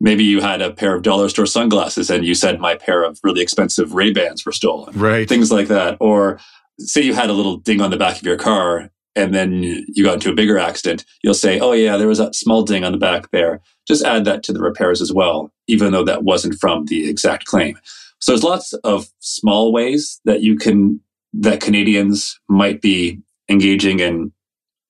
maybe 0.00 0.24
you 0.24 0.40
had 0.40 0.62
a 0.62 0.72
pair 0.72 0.94
of 0.94 1.02
dollar 1.02 1.28
store 1.28 1.46
sunglasses 1.46 2.10
and 2.10 2.24
you 2.24 2.34
said 2.34 2.60
my 2.60 2.74
pair 2.74 3.02
of 3.02 3.18
really 3.22 3.40
expensive 3.40 3.94
Ray 3.94 4.12
Bans 4.12 4.46
were 4.46 4.52
stolen. 4.52 4.98
Right. 4.98 5.28
Things 5.28 5.50
like 5.50 5.68
that. 5.68 5.96
Or 6.00 6.38
say 6.78 7.02
you 7.02 7.14
had 7.14 7.30
a 7.30 7.34
little 7.34 7.56
ding 7.56 7.80
on 7.80 7.90
the 7.90 7.96
back 7.96 8.16
of 8.16 8.22
your 8.22 8.36
car 8.36 8.90
and 9.18 9.34
then 9.34 9.62
you 9.62 10.04
got 10.04 10.14
into 10.14 10.30
a 10.30 10.34
bigger 10.34 10.58
accident, 10.58 11.04
you'll 11.22 11.34
say, 11.34 11.58
oh, 11.58 11.72
yeah, 11.72 11.96
there 11.96 12.06
was 12.06 12.20
a 12.20 12.32
small 12.32 12.62
ding 12.62 12.84
on 12.84 12.92
the 12.92 12.98
back 12.98 13.30
there. 13.32 13.60
Just 13.86 14.04
add 14.04 14.24
that 14.26 14.44
to 14.44 14.52
the 14.52 14.60
repairs 14.60 15.02
as 15.02 15.12
well, 15.12 15.52
even 15.66 15.92
though 15.92 16.04
that 16.04 16.22
wasn't 16.22 16.58
from 16.60 16.86
the 16.86 17.10
exact 17.10 17.44
claim. 17.44 17.76
So 18.20 18.32
there's 18.32 18.44
lots 18.44 18.72
of 18.84 19.08
small 19.18 19.72
ways 19.72 20.20
that 20.24 20.40
you 20.42 20.56
can, 20.56 21.00
that 21.34 21.60
Canadians 21.60 22.38
might 22.48 22.80
be 22.80 23.20
engaging 23.48 23.98
in 24.00 24.32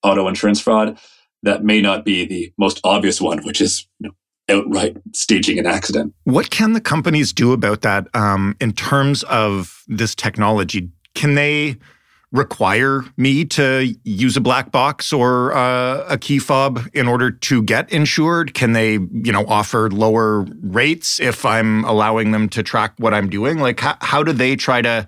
auto 0.03 0.29
insurance 0.29 0.61
fraud 0.61 0.99
that 1.43 1.65
may 1.65 1.81
not 1.81 2.05
be 2.05 2.27
the 2.27 2.53
most 2.59 2.81
obvious 2.85 3.21
one, 3.21 3.43
which 3.45 3.61
is 3.61 3.87
you 4.01 4.09
know, 4.09 4.15
outright 4.55 4.97
staging 5.15 5.59
an 5.59 5.67
accident. 5.67 6.13
What 6.25 6.51
can 6.51 6.73
the 6.73 6.81
companies 6.81 7.33
do 7.33 7.53
about 7.53 7.83
that 7.83 8.09
um, 8.15 8.57
in 8.61 8.73
terms 8.73 9.23
of 9.25 9.85
this 9.87 10.15
technology? 10.15 10.91
Can 11.15 11.35
they 11.35 11.77
require 12.33 13.05
me 13.17 13.45
to 13.45 13.95
use 14.05 14.37
a 14.37 14.41
black 14.41 14.71
box 14.71 15.13
or 15.13 15.55
uh, 15.55 16.05
a 16.09 16.19
key 16.19 16.39
fob 16.39 16.81
in 16.93 17.09
order 17.09 17.31
to 17.31 17.63
get 17.63 17.91
insured? 17.91 18.55
Can 18.55 18.73
they, 18.73 18.93
you 18.93 19.33
know, 19.33 19.47
offer 19.47 19.91
lower 19.91 20.47
rates 20.63 21.21
if 21.21 21.45
I'm 21.47 21.85
allowing 21.85 22.33
them 22.33 22.49
to 22.51 22.63
track 22.63 22.95
what 22.99 23.15
I'm 23.15 23.31
doing? 23.31 23.59
Like, 23.59 23.81
how, 23.81 23.97
how 24.01 24.23
do 24.23 24.33
they 24.33 24.57
try 24.57 24.83
to 24.83 25.07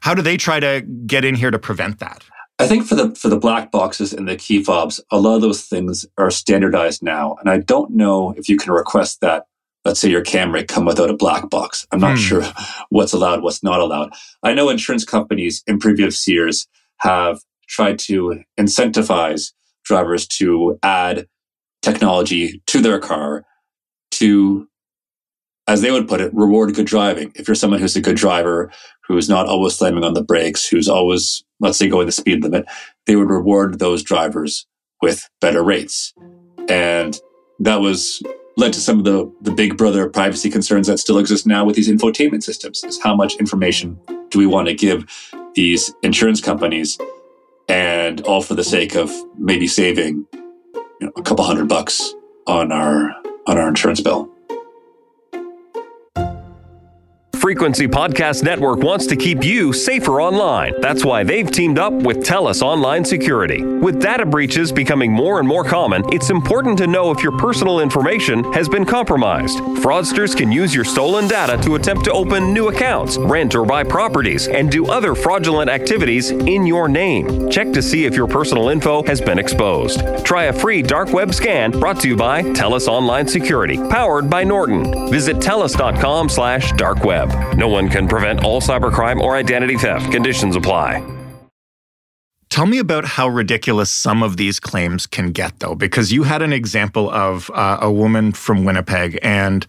how 0.00 0.14
do 0.14 0.22
they 0.22 0.36
try 0.36 0.60
to 0.60 0.82
get 1.06 1.24
in 1.24 1.34
here 1.34 1.50
to 1.50 1.58
prevent 1.58 1.98
that? 1.98 2.22
I 2.58 2.66
think 2.66 2.86
for 2.86 2.94
the 2.94 3.14
for 3.14 3.28
the 3.28 3.38
black 3.38 3.70
boxes 3.70 4.12
and 4.12 4.26
the 4.26 4.36
key 4.36 4.62
fobs, 4.62 5.00
a 5.10 5.18
lot 5.18 5.36
of 5.36 5.42
those 5.42 5.64
things 5.64 6.06
are 6.16 6.30
standardized 6.30 7.02
now, 7.02 7.36
and 7.40 7.50
I 7.50 7.58
don't 7.58 7.90
know 7.90 8.32
if 8.36 8.48
you 8.48 8.56
can 8.56 8.72
request 8.72 9.20
that. 9.20 9.46
Let's 9.86 10.00
say 10.00 10.10
your 10.10 10.24
Camry 10.24 10.66
come 10.66 10.84
without 10.84 11.10
a 11.10 11.16
black 11.16 11.48
box. 11.48 11.86
I'm 11.92 12.00
not 12.00 12.16
hmm. 12.16 12.24
sure 12.24 12.42
what's 12.88 13.12
allowed, 13.12 13.44
what's 13.44 13.62
not 13.62 13.78
allowed. 13.78 14.12
I 14.42 14.52
know 14.52 14.68
insurance 14.68 15.04
companies 15.04 15.62
in 15.68 15.78
previous 15.78 16.26
years 16.26 16.66
have 16.98 17.38
tried 17.68 18.00
to 18.00 18.42
incentivize 18.58 19.52
drivers 19.84 20.26
to 20.26 20.76
add 20.82 21.28
technology 21.82 22.62
to 22.66 22.80
their 22.80 22.98
car 22.98 23.44
to 24.10 24.68
as 25.68 25.82
they 25.82 25.92
would 25.92 26.08
put 26.08 26.20
it, 26.20 26.34
reward 26.34 26.74
good 26.74 26.86
driving. 26.86 27.30
If 27.36 27.46
you're 27.46 27.54
someone 27.54 27.80
who's 27.80 27.96
a 27.96 28.00
good 28.00 28.16
driver, 28.16 28.72
who's 29.06 29.28
not 29.28 29.46
always 29.46 29.74
slamming 29.74 30.04
on 30.04 30.14
the 30.14 30.22
brakes, 30.22 30.66
who's 30.66 30.88
always, 30.88 31.44
let's 31.60 31.78
say, 31.78 31.88
going 31.88 32.06
the 32.06 32.12
speed 32.12 32.42
limit, 32.42 32.66
they 33.06 33.14
would 33.14 33.30
reward 33.30 33.78
those 33.78 34.02
drivers 34.02 34.66
with 35.00 35.28
better 35.40 35.62
rates. 35.62 36.12
And 36.68 37.18
that 37.60 37.80
was 37.80 38.22
led 38.56 38.72
to 38.72 38.80
some 38.80 38.98
of 38.98 39.04
the, 39.04 39.30
the 39.42 39.52
big 39.52 39.76
brother 39.76 40.08
privacy 40.08 40.50
concerns 40.50 40.86
that 40.86 40.98
still 40.98 41.18
exist 41.18 41.46
now 41.46 41.64
with 41.64 41.76
these 41.76 41.88
infotainment 41.88 42.42
systems 42.42 42.82
is 42.84 43.00
how 43.02 43.14
much 43.14 43.36
information 43.36 43.98
do 44.30 44.38
we 44.38 44.46
want 44.46 44.66
to 44.68 44.74
give 44.74 45.04
these 45.54 45.94
insurance 46.02 46.40
companies 46.40 46.98
and 47.68 48.20
all 48.22 48.42
for 48.42 48.54
the 48.54 48.64
sake 48.64 48.94
of 48.94 49.12
maybe 49.38 49.66
saving 49.66 50.26
you 50.32 50.82
know, 51.00 51.12
a 51.16 51.22
couple 51.22 51.44
hundred 51.44 51.68
bucks 51.68 52.14
on 52.46 52.72
our 52.72 53.14
on 53.46 53.58
our 53.58 53.68
insurance 53.68 54.00
bill 54.00 54.30
Frequency 57.46 57.86
Podcast 57.86 58.42
Network 58.42 58.80
wants 58.80 59.06
to 59.06 59.14
keep 59.14 59.44
you 59.44 59.72
safer 59.72 60.20
online. 60.20 60.72
That's 60.80 61.04
why 61.04 61.22
they've 61.22 61.48
teamed 61.48 61.78
up 61.78 61.92
with 61.92 62.24
TELUS 62.24 62.60
Online 62.60 63.04
Security. 63.04 63.62
With 63.62 64.00
data 64.00 64.26
breaches 64.26 64.72
becoming 64.72 65.12
more 65.12 65.38
and 65.38 65.46
more 65.46 65.62
common, 65.62 66.02
it's 66.12 66.28
important 66.28 66.76
to 66.78 66.88
know 66.88 67.12
if 67.12 67.22
your 67.22 67.38
personal 67.38 67.78
information 67.78 68.42
has 68.52 68.68
been 68.68 68.84
compromised. 68.84 69.58
Fraudsters 69.58 70.36
can 70.36 70.50
use 70.50 70.74
your 70.74 70.84
stolen 70.84 71.28
data 71.28 71.56
to 71.62 71.76
attempt 71.76 72.04
to 72.06 72.12
open 72.12 72.52
new 72.52 72.66
accounts, 72.66 73.16
rent 73.16 73.54
or 73.54 73.64
buy 73.64 73.84
properties, 73.84 74.48
and 74.48 74.68
do 74.68 74.86
other 74.86 75.14
fraudulent 75.14 75.70
activities 75.70 76.32
in 76.32 76.66
your 76.66 76.88
name. 76.88 77.48
Check 77.48 77.72
to 77.74 77.80
see 77.80 78.06
if 78.06 78.16
your 78.16 78.26
personal 78.26 78.70
info 78.70 79.04
has 79.04 79.20
been 79.20 79.38
exposed. 79.38 80.00
Try 80.24 80.46
a 80.46 80.52
free 80.52 80.82
dark 80.82 81.12
web 81.12 81.32
scan 81.32 81.70
brought 81.70 82.00
to 82.00 82.08
you 82.08 82.16
by 82.16 82.42
TELUS 82.42 82.88
Online 82.88 83.28
Security, 83.28 83.76
powered 83.88 84.28
by 84.28 84.42
Norton. 84.42 85.08
Visit 85.12 85.36
telus.com 85.36 86.28
slash 86.28 86.72
dark 86.72 87.04
web. 87.04 87.35
No 87.56 87.68
one 87.68 87.88
can 87.88 88.06
prevent 88.06 88.44
all 88.44 88.60
cybercrime 88.60 89.20
or 89.20 89.36
identity 89.36 89.76
theft. 89.76 90.12
Conditions 90.12 90.56
apply. 90.56 91.02
Tell 92.48 92.66
me 92.66 92.78
about 92.78 93.04
how 93.04 93.28
ridiculous 93.28 93.90
some 93.90 94.22
of 94.22 94.36
these 94.36 94.60
claims 94.60 95.06
can 95.06 95.32
get, 95.32 95.58
though, 95.60 95.74
because 95.74 96.12
you 96.12 96.22
had 96.22 96.42
an 96.42 96.52
example 96.52 97.10
of 97.10 97.50
uh, 97.50 97.78
a 97.80 97.90
woman 97.90 98.32
from 98.32 98.64
Winnipeg, 98.64 99.18
and 99.22 99.66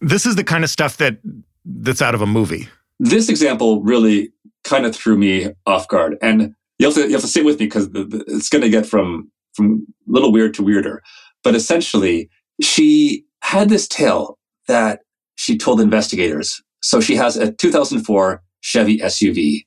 this 0.00 0.24
is 0.24 0.36
the 0.36 0.44
kind 0.44 0.64
of 0.64 0.70
stuff 0.70 0.96
that 0.98 1.18
that's 1.64 2.00
out 2.00 2.14
of 2.14 2.22
a 2.22 2.26
movie. 2.26 2.68
This 3.00 3.28
example 3.28 3.82
really 3.82 4.32
kind 4.62 4.86
of 4.86 4.94
threw 4.94 5.16
me 5.18 5.50
off 5.66 5.88
guard, 5.88 6.16
and 6.22 6.54
you 6.78 6.86
have 6.86 6.94
to 6.94 7.06
you 7.06 7.12
have 7.12 7.20
to 7.22 7.28
sit 7.28 7.44
with 7.44 7.58
me 7.58 7.66
because 7.66 7.88
it's 7.92 8.48
going 8.48 8.62
to 8.62 8.70
get 8.70 8.86
from 8.86 9.30
from 9.54 9.86
little 10.06 10.32
weird 10.32 10.54
to 10.54 10.62
weirder. 10.62 11.02
But 11.42 11.54
essentially, 11.54 12.30
she 12.60 13.24
had 13.42 13.68
this 13.68 13.88
tale 13.88 14.38
that 14.68 15.00
she 15.36 15.58
told 15.58 15.80
investigators 15.80 16.62
so 16.84 17.00
she 17.00 17.16
has 17.16 17.38
a 17.38 17.50
2004 17.50 18.42
Chevy 18.60 18.98
SUV 18.98 19.64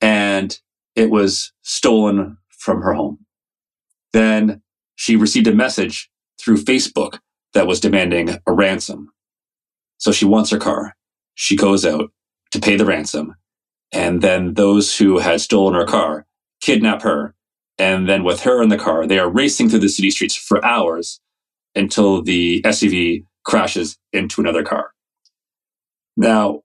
and 0.00 0.58
it 0.96 1.08
was 1.08 1.52
stolen 1.62 2.36
from 2.48 2.82
her 2.82 2.94
home. 2.94 3.24
Then 4.12 4.60
she 4.96 5.14
received 5.14 5.46
a 5.46 5.54
message 5.54 6.10
through 6.40 6.56
Facebook 6.56 7.20
that 7.54 7.68
was 7.68 7.78
demanding 7.78 8.40
a 8.44 8.52
ransom. 8.52 9.08
So 9.98 10.10
she 10.10 10.24
wants 10.24 10.50
her 10.50 10.58
car. 10.58 10.96
She 11.36 11.54
goes 11.54 11.86
out 11.86 12.10
to 12.50 12.58
pay 12.58 12.76
the 12.76 12.84
ransom. 12.84 13.36
And 13.92 14.20
then 14.20 14.54
those 14.54 14.98
who 14.98 15.18
had 15.18 15.40
stolen 15.40 15.74
her 15.74 15.86
car 15.86 16.26
kidnap 16.60 17.02
her. 17.02 17.36
And 17.78 18.08
then 18.08 18.24
with 18.24 18.40
her 18.40 18.60
in 18.64 18.68
the 18.68 18.76
car, 18.76 19.06
they 19.06 19.20
are 19.20 19.30
racing 19.30 19.68
through 19.68 19.78
the 19.78 19.88
city 19.88 20.10
streets 20.10 20.34
for 20.34 20.64
hours 20.64 21.20
until 21.76 22.20
the 22.20 22.62
SUV 22.62 23.22
crashes 23.44 23.96
into 24.12 24.40
another 24.40 24.64
car. 24.64 24.90
Now, 26.18 26.62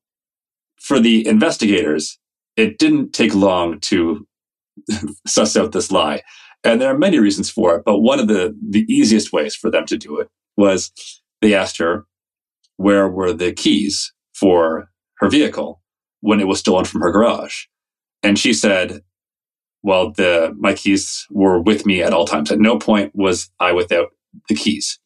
for 0.79 0.99
the 0.99 1.25
investigators, 1.27 2.17
it 2.57 2.79
didn't 2.79 3.13
take 3.13 3.35
long 3.35 3.79
to 3.81 4.27
suss 5.27 5.55
out 5.55 5.71
this 5.71 5.91
lie. 5.91 6.23
And 6.63 6.81
there 6.81 6.89
are 6.93 6.97
many 6.97 7.19
reasons 7.19 7.51
for 7.51 7.75
it, 7.75 7.83
but 7.85 7.99
one 7.99 8.19
of 8.19 8.27
the, 8.27 8.57
the 8.67 8.83
easiest 8.91 9.31
ways 9.31 9.55
for 9.55 9.69
them 9.69 9.85
to 9.85 9.97
do 9.97 10.19
it 10.19 10.27
was 10.57 10.91
they 11.41 11.53
asked 11.53 11.77
her 11.77 12.05
where 12.77 13.07
were 13.07 13.31
the 13.31 13.53
keys 13.53 14.11
for 14.33 14.89
her 15.17 15.29
vehicle 15.29 15.81
when 16.21 16.39
it 16.39 16.47
was 16.47 16.59
stolen 16.59 16.85
from 16.85 17.01
her 17.01 17.11
garage. 17.11 17.65
And 18.23 18.39
she 18.39 18.53
said, 18.53 19.01
well, 19.83 20.11
the, 20.11 20.55
my 20.57 20.73
keys 20.73 21.27
were 21.29 21.61
with 21.61 21.85
me 21.85 22.01
at 22.01 22.13
all 22.13 22.25
times. 22.25 22.51
At 22.51 22.59
no 22.59 22.79
point 22.79 23.11
was 23.13 23.51
I 23.59 23.71
without 23.71 24.09
the 24.49 24.55
keys. 24.55 24.97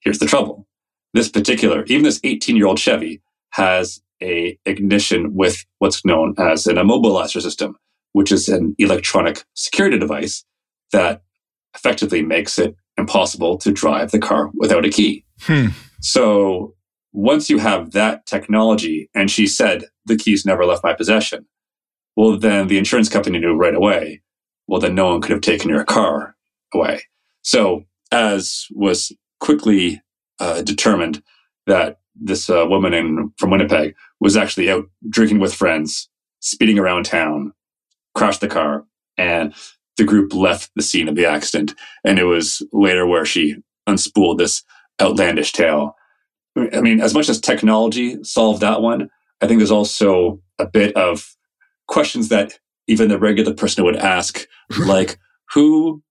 Here's 0.00 0.18
the 0.18 0.26
trouble. 0.26 0.66
This 1.12 1.28
particular, 1.28 1.84
even 1.84 2.02
this 2.02 2.20
18 2.24 2.56
year 2.56 2.66
old 2.66 2.80
Chevy 2.80 3.22
has 3.54 4.00
a 4.22 4.58
ignition 4.64 5.34
with 5.34 5.64
what's 5.78 6.04
known 6.04 6.34
as 6.38 6.66
an 6.66 6.76
immobilizer 6.76 7.40
system, 7.40 7.76
which 8.12 8.32
is 8.32 8.48
an 8.48 8.74
electronic 8.78 9.44
security 9.54 9.98
device 9.98 10.44
that 10.92 11.22
effectively 11.74 12.22
makes 12.22 12.58
it 12.58 12.74
impossible 12.96 13.56
to 13.58 13.72
drive 13.72 14.10
the 14.10 14.18
car 14.18 14.50
without 14.54 14.84
a 14.84 14.90
key. 14.90 15.24
Hmm. 15.42 15.68
So 16.00 16.74
once 17.12 17.48
you 17.48 17.58
have 17.58 17.92
that 17.92 18.26
technology, 18.26 19.08
and 19.14 19.30
she 19.30 19.46
said 19.46 19.84
the 20.06 20.16
keys 20.16 20.44
never 20.44 20.64
left 20.64 20.84
my 20.84 20.92
possession, 20.92 21.46
well, 22.16 22.36
then 22.36 22.66
the 22.66 22.78
insurance 22.78 23.08
company 23.08 23.38
knew 23.38 23.54
right 23.54 23.74
away. 23.74 24.22
Well, 24.66 24.80
then 24.80 24.94
no 24.94 25.10
one 25.10 25.20
could 25.20 25.30
have 25.30 25.40
taken 25.40 25.68
your 25.68 25.84
car 25.84 26.36
away. 26.72 27.02
So, 27.42 27.84
as 28.10 28.66
was 28.70 29.12
quickly 29.40 30.02
uh, 30.40 30.62
determined 30.62 31.22
that 31.66 31.98
this 32.14 32.48
uh, 32.48 32.66
woman 32.68 32.94
in, 32.94 33.32
from 33.38 33.50
Winnipeg 33.50 33.94
was 34.20 34.36
actually 34.36 34.70
out 34.70 34.84
drinking 35.08 35.40
with 35.40 35.54
friends, 35.54 36.08
speeding 36.40 36.78
around 36.78 37.04
town, 37.04 37.52
crashed 38.14 38.40
the 38.40 38.48
car, 38.48 38.84
and 39.16 39.54
the 39.96 40.04
group 40.04 40.32
left 40.32 40.70
the 40.76 40.82
scene 40.82 41.08
of 41.08 41.16
the 41.16 41.26
accident. 41.26 41.74
And 42.04 42.18
it 42.18 42.24
was 42.24 42.62
later 42.72 43.06
where 43.06 43.24
she 43.24 43.56
unspooled 43.88 44.38
this 44.38 44.62
outlandish 45.00 45.52
tale. 45.52 45.96
I 46.56 46.80
mean, 46.80 47.00
as 47.00 47.14
much 47.14 47.28
as 47.28 47.40
technology 47.40 48.22
solved 48.22 48.60
that 48.60 48.80
one, 48.80 49.10
I 49.40 49.46
think 49.46 49.58
there's 49.58 49.70
also 49.70 50.40
a 50.58 50.66
bit 50.66 50.96
of 50.96 51.34
questions 51.88 52.28
that 52.28 52.58
even 52.86 53.08
the 53.08 53.18
regular 53.18 53.52
person 53.52 53.84
would 53.84 53.96
ask, 53.96 54.46
like 54.86 55.18
who 55.52 56.02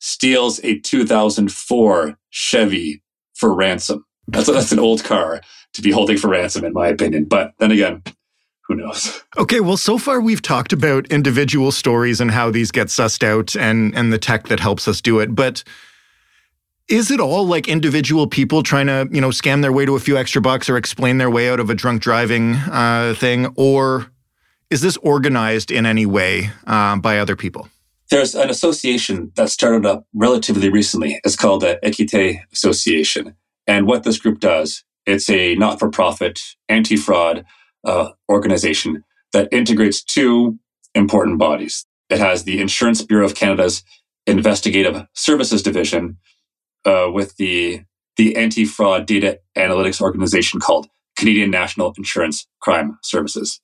steals 0.00 0.60
a 0.64 0.78
2004 0.78 2.16
Chevy 2.30 3.02
for 3.34 3.54
ransom? 3.54 4.04
That's 4.30 4.48
a, 4.48 4.52
that's 4.52 4.72
an 4.72 4.78
old 4.78 5.04
car 5.04 5.40
to 5.74 5.82
be 5.82 5.90
holding 5.90 6.16
for 6.16 6.28
ransom, 6.28 6.64
in 6.64 6.72
my 6.72 6.88
opinion. 6.88 7.24
But 7.24 7.52
then 7.58 7.70
again, 7.70 8.02
who 8.62 8.76
knows? 8.76 9.22
Okay, 9.36 9.60
well, 9.60 9.76
so 9.76 9.98
far 9.98 10.20
we've 10.20 10.42
talked 10.42 10.72
about 10.72 11.06
individual 11.08 11.72
stories 11.72 12.20
and 12.20 12.30
how 12.30 12.50
these 12.50 12.70
get 12.70 12.86
sussed 12.86 13.24
out 13.24 13.56
and 13.56 13.94
and 13.96 14.12
the 14.12 14.18
tech 14.18 14.48
that 14.48 14.60
helps 14.60 14.86
us 14.86 15.00
do 15.00 15.18
it. 15.18 15.34
But 15.34 15.64
is 16.88 17.10
it 17.10 17.20
all 17.20 17.46
like 17.46 17.68
individual 17.68 18.26
people 18.26 18.62
trying 18.62 18.86
to, 18.86 19.08
you 19.12 19.20
know, 19.20 19.28
scam 19.30 19.62
their 19.62 19.72
way 19.72 19.86
to 19.86 19.94
a 19.94 20.00
few 20.00 20.16
extra 20.16 20.42
bucks 20.42 20.68
or 20.68 20.76
explain 20.76 21.18
their 21.18 21.30
way 21.30 21.48
out 21.48 21.60
of 21.60 21.70
a 21.70 21.74
drunk 21.74 22.02
driving 22.02 22.54
uh, 22.54 23.14
thing, 23.16 23.52
or 23.56 24.10
is 24.70 24.82
this 24.82 24.96
organized 24.98 25.70
in 25.70 25.86
any 25.86 26.06
way 26.06 26.50
uh, 26.66 26.96
by 26.96 27.18
other 27.18 27.36
people? 27.36 27.68
There's 28.10 28.34
an 28.34 28.50
association 28.50 29.30
that 29.36 29.50
started 29.50 29.86
up 29.86 30.04
relatively 30.14 30.68
recently. 30.68 31.20
It's 31.24 31.36
called 31.36 31.62
the 31.62 31.78
Équité 31.84 32.40
Association. 32.52 33.36
And 33.66 33.86
what 33.86 34.04
this 34.04 34.18
group 34.18 34.40
does, 34.40 34.84
it's 35.06 35.28
a 35.30 35.54
not 35.56 35.78
for 35.78 35.90
profit 35.90 36.40
anti 36.68 36.96
fraud 36.96 37.44
uh, 37.84 38.10
organization 38.28 39.04
that 39.32 39.48
integrates 39.52 40.02
two 40.02 40.58
important 40.94 41.38
bodies. 41.38 41.86
It 42.08 42.18
has 42.18 42.44
the 42.44 42.60
Insurance 42.60 43.02
Bureau 43.02 43.24
of 43.24 43.34
Canada's 43.34 43.82
Investigative 44.26 45.06
Services 45.14 45.62
Division 45.62 46.18
uh, 46.84 47.08
with 47.12 47.36
the, 47.36 47.82
the 48.16 48.36
anti 48.36 48.64
fraud 48.64 49.06
data 49.06 49.38
analytics 49.56 50.00
organization 50.00 50.60
called 50.60 50.88
Canadian 51.16 51.50
National 51.50 51.92
Insurance 51.96 52.46
Crime 52.60 52.98
Services. 53.02 53.60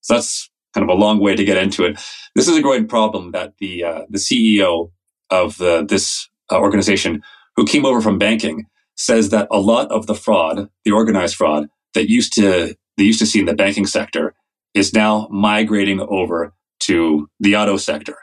So 0.00 0.14
that's 0.14 0.50
kind 0.74 0.88
of 0.88 0.94
a 0.94 0.98
long 0.98 1.20
way 1.20 1.36
to 1.36 1.44
get 1.44 1.56
into 1.56 1.84
it. 1.84 1.98
This 2.34 2.48
is 2.48 2.56
a 2.56 2.62
growing 2.62 2.86
problem 2.86 3.32
that 3.32 3.54
the 3.58 3.84
uh, 3.84 4.02
the 4.08 4.18
CEO 4.18 4.90
of 5.30 5.60
uh, 5.60 5.82
this 5.82 6.28
uh, 6.50 6.58
organization, 6.58 7.22
who 7.56 7.64
came 7.64 7.84
over 7.84 8.00
from 8.00 8.18
banking, 8.18 8.66
says 9.00 9.30
that 9.30 9.48
a 9.50 9.58
lot 9.58 9.90
of 9.90 10.06
the 10.06 10.14
fraud, 10.14 10.68
the 10.84 10.90
organized 10.90 11.34
fraud 11.34 11.68
that 11.94 12.10
used 12.10 12.34
to 12.34 12.76
they 12.98 13.04
used 13.04 13.18
to 13.18 13.26
see 13.26 13.40
in 13.40 13.46
the 13.46 13.54
banking 13.54 13.86
sector, 13.86 14.34
is 14.74 14.92
now 14.92 15.26
migrating 15.30 16.00
over 16.00 16.52
to 16.80 17.28
the 17.40 17.56
auto 17.56 17.78
sector. 17.78 18.16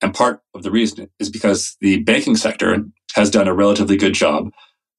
And 0.00 0.14
part 0.14 0.40
of 0.54 0.62
the 0.62 0.70
reason 0.70 1.10
is 1.20 1.28
because 1.28 1.76
the 1.82 1.98
banking 1.98 2.36
sector 2.36 2.82
has 3.14 3.30
done 3.30 3.46
a 3.46 3.54
relatively 3.54 3.96
good 3.98 4.14
job 4.14 4.50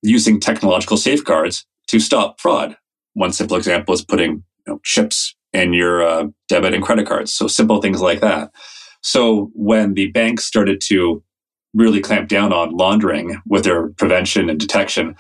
using 0.04 0.40
technological 0.40 0.98
safeguards 0.98 1.66
to 1.88 2.00
stop 2.00 2.40
fraud. 2.40 2.78
One 3.14 3.34
simple 3.34 3.58
example 3.58 3.96
is 3.96 4.06
putting 4.06 4.32
you 4.32 4.44
know, 4.68 4.80
chips 4.84 5.36
in 5.52 5.74
your 5.74 6.04
uh, 6.04 6.28
debit 6.48 6.76
and 6.76 6.84
credit 6.84 7.08
cards. 7.08 7.34
So 7.34 7.48
simple 7.48 7.82
things 7.82 8.02
like 8.02 8.22
that. 8.22 8.52
So 9.02 9.50
when 9.54 9.96
the 9.96 10.12
banks 10.12 10.46
started 10.46 10.80
to 10.90 11.24
really 11.74 12.02
clamped 12.02 12.30
down 12.30 12.54
on 12.54 12.76
laundering 12.76 13.42
with 13.46 13.64
their 13.64 13.90
prevention 13.90 14.50
and 14.50 14.60
detection, 14.60 15.16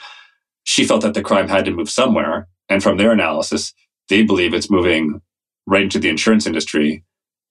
she 0.63 0.85
felt 0.85 1.01
that 1.01 1.13
the 1.13 1.21
crime 1.21 1.47
had 1.47 1.65
to 1.65 1.71
move 1.71 1.89
somewhere. 1.89 2.47
And 2.69 2.81
from 2.81 2.97
their 2.97 3.11
analysis, 3.11 3.73
they 4.09 4.23
believe 4.23 4.53
it's 4.53 4.69
moving 4.69 5.21
right 5.65 5.83
into 5.83 5.99
the 5.99 6.09
insurance 6.09 6.45
industry. 6.45 7.03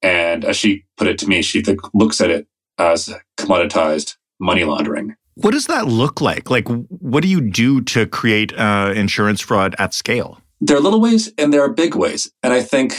And 0.03 0.45
as 0.45 0.57
she 0.57 0.85
put 0.97 1.07
it 1.07 1.19
to 1.19 1.27
me, 1.27 1.43
she 1.43 1.63
th- 1.63 1.79
looks 1.95 2.21
at 2.21 2.31
it 2.31 2.47
as 2.79 3.15
commoditized 3.39 4.17
money 4.41 4.65
laundering. 4.65 5.15
What 5.35 5.53
does 5.53 5.67
that 5.67 5.87
look 5.87 6.21
like? 6.21 6.51
Like, 6.51 6.69
what 6.69 7.23
do 7.23 7.29
you 7.29 7.41
do 7.41 7.81
to 7.83 8.07
create 8.07 8.53
uh, 8.59 8.93
insurance 8.95 9.41
fraud 9.41 9.75
at 9.79 9.95
scale? 9.95 10.41
There 10.61 10.77
are 10.77 10.81
little 10.81 11.01
ways 11.01 11.33
and 11.39 11.53
there 11.53 11.63
are 11.63 11.73
big 11.73 11.95
ways. 11.95 12.31
And 12.43 12.53
I 12.53 12.63
think 12.63 12.95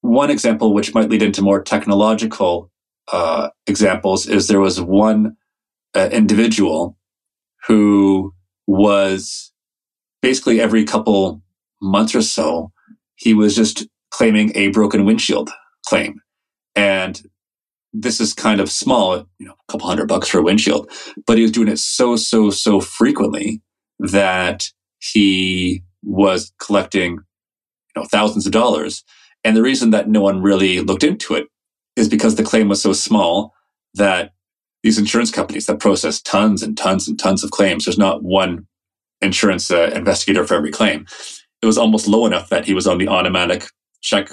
one 0.00 0.30
example, 0.30 0.74
which 0.74 0.94
might 0.94 1.08
lead 1.08 1.22
into 1.22 1.42
more 1.42 1.62
technological 1.62 2.70
uh, 3.12 3.50
examples, 3.66 4.26
is 4.26 4.48
there 4.48 4.60
was 4.60 4.80
one 4.80 5.36
uh, 5.94 6.08
individual 6.12 6.96
who 7.66 8.32
was 8.66 9.52
basically 10.22 10.60
every 10.60 10.84
couple 10.84 11.42
months 11.80 12.14
or 12.14 12.22
so, 12.22 12.72
he 13.16 13.34
was 13.34 13.56
just 13.56 13.86
claiming 14.10 14.52
a 14.54 14.68
broken 14.68 15.04
windshield 15.04 15.50
claim. 15.86 16.20
And 16.74 17.20
this 17.92 18.20
is 18.20 18.34
kind 18.34 18.60
of 18.60 18.70
small, 18.70 19.26
you 19.38 19.46
know, 19.46 19.54
a 19.54 19.72
couple 19.72 19.88
hundred 19.88 20.08
bucks 20.08 20.28
for 20.28 20.38
a 20.38 20.42
windshield, 20.42 20.90
but 21.26 21.36
he 21.36 21.42
was 21.42 21.52
doing 21.52 21.68
it 21.68 21.78
so, 21.78 22.16
so, 22.16 22.50
so 22.50 22.80
frequently 22.80 23.62
that 23.98 24.70
he 24.98 25.82
was 26.02 26.52
collecting, 26.60 27.12
you 27.12 27.20
know, 27.96 28.04
thousands 28.04 28.46
of 28.46 28.52
dollars. 28.52 29.02
And 29.44 29.56
the 29.56 29.62
reason 29.62 29.90
that 29.90 30.08
no 30.08 30.20
one 30.20 30.42
really 30.42 30.80
looked 30.80 31.04
into 31.04 31.34
it 31.34 31.48
is 31.98 32.08
because 32.08 32.36
the 32.36 32.44
claim 32.44 32.68
was 32.68 32.80
so 32.80 32.92
small 32.92 33.54
that 33.94 34.32
these 34.82 34.98
insurance 34.98 35.30
companies 35.30 35.66
that 35.66 35.80
process 35.80 36.20
tons 36.22 36.62
and 36.62 36.76
tons 36.76 37.08
and 37.08 37.18
tons 37.18 37.42
of 37.42 37.50
claims, 37.50 37.84
there's 37.84 37.98
not 37.98 38.22
one 38.22 38.66
insurance 39.20 39.70
uh, 39.70 39.90
investigator 39.94 40.46
for 40.46 40.54
every 40.54 40.70
claim. 40.70 41.06
It 41.60 41.66
was 41.66 41.78
almost 41.78 42.06
low 42.06 42.26
enough 42.26 42.48
that 42.50 42.64
he 42.64 42.74
was 42.74 42.86
on 42.86 42.98
the 42.98 43.08
automatic 43.08 43.64
check 44.00 44.28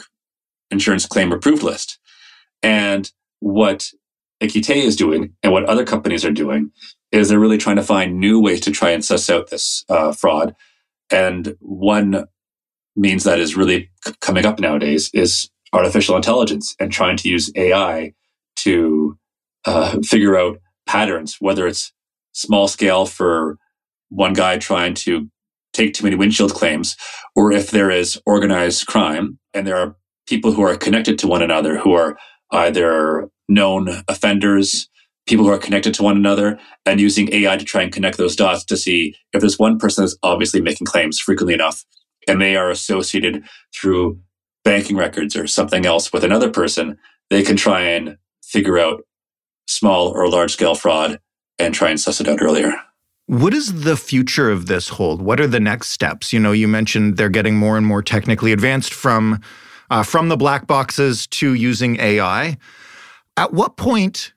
insurance 0.69 1.05
claim 1.05 1.31
approved 1.31 1.63
list. 1.63 1.97
And 2.61 3.11
what 3.39 3.89
Équité 4.41 4.75
is 4.75 4.95
doing 4.95 5.33
and 5.41 5.51
what 5.51 5.65
other 5.65 5.85
companies 5.85 6.23
are 6.23 6.31
doing 6.31 6.71
is 7.11 7.29
they're 7.29 7.39
really 7.39 7.57
trying 7.57 7.77
to 7.77 7.83
find 7.83 8.19
new 8.19 8.39
ways 8.39 8.61
to 8.61 8.71
try 8.71 8.91
and 8.91 9.03
suss 9.03 9.29
out 9.29 9.49
this 9.49 9.83
uh, 9.89 10.11
fraud. 10.11 10.55
And 11.09 11.55
one 11.59 12.25
means 12.95 13.23
that 13.23 13.39
is 13.39 13.55
really 13.55 13.89
c- 14.05 14.13
coming 14.21 14.45
up 14.45 14.59
nowadays 14.59 15.09
is 15.13 15.49
artificial 15.75 16.17
intelligence 16.17 16.75
and 16.79 16.91
trying 16.91 17.17
to 17.17 17.29
use 17.29 17.51
AI 17.55 18.13
to 18.57 19.17
uh, 19.65 19.99
figure 20.03 20.37
out 20.37 20.59
patterns, 20.87 21.37
whether 21.41 21.67
it's 21.67 21.93
small 22.33 22.69
scale 22.69 23.07
for 23.07 23.57
one 24.09 24.33
guy 24.33 24.57
trying 24.57 24.95
to 24.95 25.29
take 25.73 25.93
too 25.93 26.05
many 26.05 26.17
windshield 26.17 26.53
claims, 26.53 26.97
or 27.35 27.51
if 27.51 27.71
there 27.71 27.91
is 27.91 28.19
organized 28.25 28.87
crime 28.87 29.39
and 29.53 29.67
there 29.67 29.77
are 29.77 29.97
people 30.27 30.53
who 30.53 30.63
are 30.63 30.77
connected 30.77 31.19
to 31.19 31.27
one 31.27 31.43
another 31.43 31.77
who 31.79 31.93
are 31.93 32.17
either 32.53 33.29
known 33.49 34.03
offenders, 34.09 34.89
people 35.27 35.45
who 35.45 35.51
are 35.51 35.59
connected 35.59 35.93
to 35.95 36.03
one 36.03 36.17
another, 36.17 36.59
and 36.85 37.01
using 37.01 37.33
AI 37.33 37.57
to 37.57 37.65
try 37.65 37.83
and 37.83 37.93
connect 37.93 38.17
those 38.17 38.35
dots 38.35 38.65
to 38.65 38.77
see 38.77 39.15
if 39.33 39.41
there's 39.41 39.59
one 39.59 39.79
person 39.79 40.03
that's 40.05 40.17
obviously 40.23 40.61
making 40.61 40.87
claims 40.87 41.19
frequently 41.19 41.55
enough 41.55 41.83
and 42.27 42.41
they 42.41 42.57
are 42.57 42.71
associated 42.71 43.43
through 43.75 44.19
banking 44.65 44.97
records 44.97 45.35
or 45.35 45.47
something 45.47 45.85
else 45.85 46.11
with 46.11 46.25
another 46.25 46.49
person, 46.49 46.97
they 47.29 47.43
can 47.43 47.55
try 47.55 47.81
and 47.81 48.17
figure 48.43 48.77
out 48.77 49.05
small 49.67 50.09
or 50.09 50.27
large 50.27 50.51
scale 50.51 50.75
fraud 50.75 51.19
and 51.57 51.73
try 51.73 51.89
and 51.89 51.99
suss 51.99 52.19
it 52.19 52.27
out 52.27 52.41
earlier. 52.41 52.73
What 53.27 53.53
does 53.53 53.83
the 53.83 53.95
future 53.95 54.51
of 54.51 54.67
this 54.67 54.89
hold? 54.89 55.21
What 55.21 55.39
are 55.39 55.47
the 55.47 55.59
next 55.59 55.89
steps? 55.89 56.33
You 56.33 56.39
know, 56.39 56.51
you 56.51 56.67
mentioned 56.67 57.17
they're 57.17 57.29
getting 57.29 57.55
more 57.55 57.77
and 57.77 57.85
more 57.85 58.03
technically 58.03 58.51
advanced 58.51 58.93
from 58.93 59.39
uh, 59.89 60.03
from 60.03 60.29
the 60.29 60.37
black 60.37 60.67
boxes 60.67 61.27
to 61.27 61.53
using 61.53 61.99
AI. 61.99 62.57
At 63.37 63.53
what 63.53 63.77
point 63.77 64.33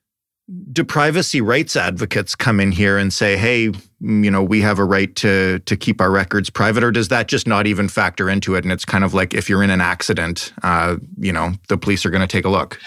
do 0.72 0.82
privacy 0.82 1.40
rights 1.40 1.76
advocates 1.76 2.34
come 2.34 2.58
in 2.60 2.72
here 2.72 2.96
and 2.96 3.12
say, 3.12 3.36
"Hey, 3.36 3.70
you 4.00 4.30
know, 4.30 4.42
we 4.42 4.60
have 4.62 4.78
a 4.78 4.84
right 4.84 5.14
to 5.16 5.58
to 5.60 5.76
keep 5.76 6.00
our 6.00 6.10
records 6.10 6.48
private," 6.48 6.82
or 6.82 6.90
does 6.90 7.08
that 7.08 7.28
just 7.28 7.46
not 7.46 7.66
even 7.66 7.88
factor 7.88 8.30
into 8.30 8.54
it? 8.54 8.64
And 8.64 8.72
it's 8.72 8.84
kind 8.84 9.04
of 9.04 9.12
like 9.12 9.34
if 9.34 9.48
you're 9.48 9.62
in 9.62 9.70
an 9.70 9.80
accident, 9.80 10.52
uh, 10.62 10.96
you 11.18 11.32
know, 11.32 11.52
the 11.68 11.76
police 11.76 12.06
are 12.06 12.10
going 12.10 12.22
to 12.22 12.26
take 12.26 12.46
a 12.46 12.48
look. 12.48 12.78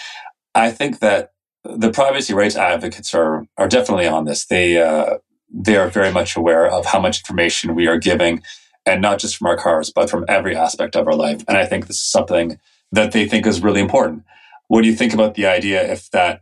I 0.55 0.71
think 0.71 0.99
that 0.99 1.33
the 1.63 1.91
privacy 1.91 2.33
rights 2.33 2.55
advocates 2.55 3.13
are 3.13 3.45
are 3.57 3.67
definitely 3.67 4.07
on 4.07 4.25
this. 4.25 4.45
They 4.45 4.81
uh, 4.81 5.17
they 5.53 5.75
are 5.77 5.89
very 5.89 6.11
much 6.11 6.35
aware 6.35 6.65
of 6.65 6.87
how 6.87 6.99
much 6.99 7.19
information 7.19 7.75
we 7.75 7.87
are 7.87 7.97
giving, 7.97 8.41
and 8.87 9.01
not 9.01 9.19
just 9.19 9.37
from 9.37 9.47
our 9.47 9.57
cars, 9.57 9.91
but 9.93 10.09
from 10.09 10.25
every 10.27 10.55
aspect 10.55 10.95
of 10.95 11.07
our 11.07 11.15
life. 11.15 11.43
And 11.47 11.57
I 11.57 11.67
think 11.67 11.85
this 11.85 11.97
is 11.97 12.11
something 12.11 12.59
that 12.91 13.11
they 13.11 13.27
think 13.27 13.45
is 13.45 13.61
really 13.61 13.81
important. 13.81 14.23
What 14.67 14.81
do 14.81 14.87
you 14.87 14.95
think 14.95 15.13
about 15.13 15.35
the 15.35 15.45
idea 15.45 15.83
if 15.91 16.09
that 16.11 16.41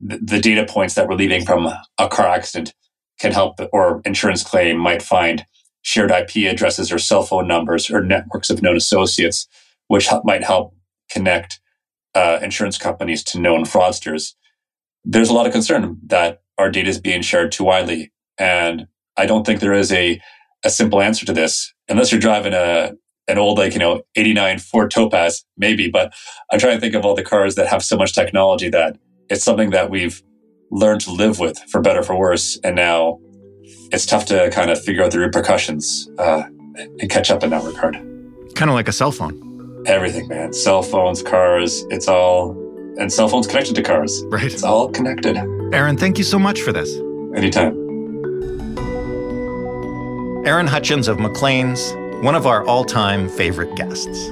the 0.00 0.40
data 0.40 0.66
points 0.66 0.94
that 0.94 1.08
we're 1.08 1.16
leaving 1.16 1.44
from 1.44 1.68
a 1.98 2.08
car 2.08 2.26
accident 2.26 2.74
can 3.18 3.32
help, 3.32 3.58
or 3.72 4.02
insurance 4.04 4.42
claim 4.42 4.76
might 4.76 5.02
find 5.02 5.44
shared 5.82 6.10
IP 6.10 6.50
addresses 6.50 6.92
or 6.92 6.98
cell 6.98 7.22
phone 7.22 7.46
numbers 7.46 7.90
or 7.90 8.02
networks 8.02 8.50
of 8.50 8.62
known 8.62 8.76
associates, 8.76 9.46
which 9.88 10.08
might 10.24 10.44
help 10.44 10.74
connect 11.10 11.60
uh, 12.14 12.38
insurance 12.42 12.76
companies 12.76 13.22
to 13.22 13.40
known 13.40 13.64
fraudsters. 13.64 14.34
There's 15.04 15.30
a 15.30 15.32
lot 15.32 15.46
of 15.46 15.52
concern 15.52 15.98
that 16.06 16.42
our 16.58 16.70
data 16.70 16.88
is 16.88 17.00
being 17.00 17.22
shared 17.22 17.52
too 17.52 17.64
widely 17.64 18.12
and 18.38 18.86
I 19.16 19.26
don't 19.26 19.46
think 19.46 19.60
there 19.60 19.72
is 19.72 19.92
a, 19.92 20.20
a 20.64 20.70
simple 20.70 21.00
answer 21.00 21.24
to 21.26 21.32
this 21.32 21.72
unless 21.88 22.12
you're 22.12 22.20
driving 22.20 22.52
a, 22.52 22.92
an 23.28 23.38
old, 23.38 23.58
like, 23.58 23.72
you 23.72 23.78
know, 23.78 24.02
89 24.14 24.58
Ford 24.58 24.90
Topaz, 24.90 25.44
maybe. 25.56 25.88
But 25.88 26.12
I'm 26.50 26.58
trying 26.58 26.76
to 26.76 26.80
think 26.80 26.94
of 26.94 27.04
all 27.04 27.14
the 27.14 27.24
cars 27.24 27.54
that 27.54 27.68
have 27.68 27.82
so 27.82 27.96
much 27.96 28.14
technology 28.14 28.68
that 28.70 28.98
it's 29.28 29.44
something 29.44 29.70
that 29.70 29.90
we've 29.90 30.22
learned 30.70 31.00
to 31.02 31.12
live 31.12 31.38
with 31.38 31.58
for 31.70 31.80
better, 31.80 32.02
for 32.02 32.18
worse. 32.18 32.58
And 32.62 32.76
now 32.76 33.20
it's 33.92 34.06
tough 34.06 34.26
to 34.26 34.50
kind 34.50 34.70
of 34.70 34.82
figure 34.82 35.02
out 35.02 35.12
the 35.12 35.18
repercussions 35.18 36.08
uh, 36.18 36.44
and 36.76 37.10
catch 37.10 37.30
up 37.30 37.42
in 37.42 37.50
that 37.50 37.64
regard. 37.64 37.94
Kind 38.54 38.70
of 38.70 38.74
like 38.74 38.88
a 38.88 38.92
cell 38.92 39.12
phone. 39.12 39.84
Everything, 39.86 40.26
man. 40.28 40.52
Cell 40.52 40.82
phones, 40.82 41.22
cars, 41.22 41.84
it's 41.90 42.08
all, 42.08 42.50
and 42.98 43.12
cell 43.12 43.28
phones 43.28 43.46
connected 43.46 43.74
to 43.74 43.82
cars. 43.82 44.24
Right. 44.26 44.52
It's 44.52 44.64
all 44.64 44.88
connected. 44.88 45.36
Aaron, 45.72 45.96
thank 45.96 46.18
you 46.18 46.24
so 46.24 46.38
much 46.38 46.62
for 46.62 46.72
this. 46.72 46.92
Anytime. 47.36 47.84
Aaron 50.46 50.66
Hutchins 50.66 51.08
of 51.08 51.18
Maclean's, 51.18 51.92
one 52.22 52.34
of 52.34 52.46
our 52.46 52.64
all 52.66 52.84
time 52.84 53.28
favorite 53.28 53.74
guests. 53.76 54.28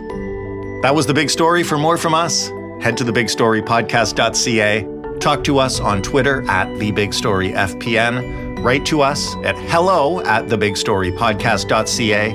That 0.83 0.93
was 0.95 1.07
the 1.07 1.15
big 1.15 1.29
story. 1.29 1.63
For 1.63 1.77
more 1.77 1.97
from 1.97 2.15
us, 2.15 2.51
head 2.81 2.97
to 2.99 3.05
thebigstorypodcast.ca. 3.05 5.19
Talk 5.21 5.45
to 5.45 5.59
us 5.59 5.81
on 5.81 6.03
Twitter 6.03 6.43
at 6.51 6.69
TheBigStoryFPN. 6.69 8.63
Write 8.65 8.85
to 8.87 9.01
us 9.01 9.35
at 9.45 9.57
hello 9.57 10.21
at 10.23 10.47
thebigstorypodcast.ca. 10.47 12.31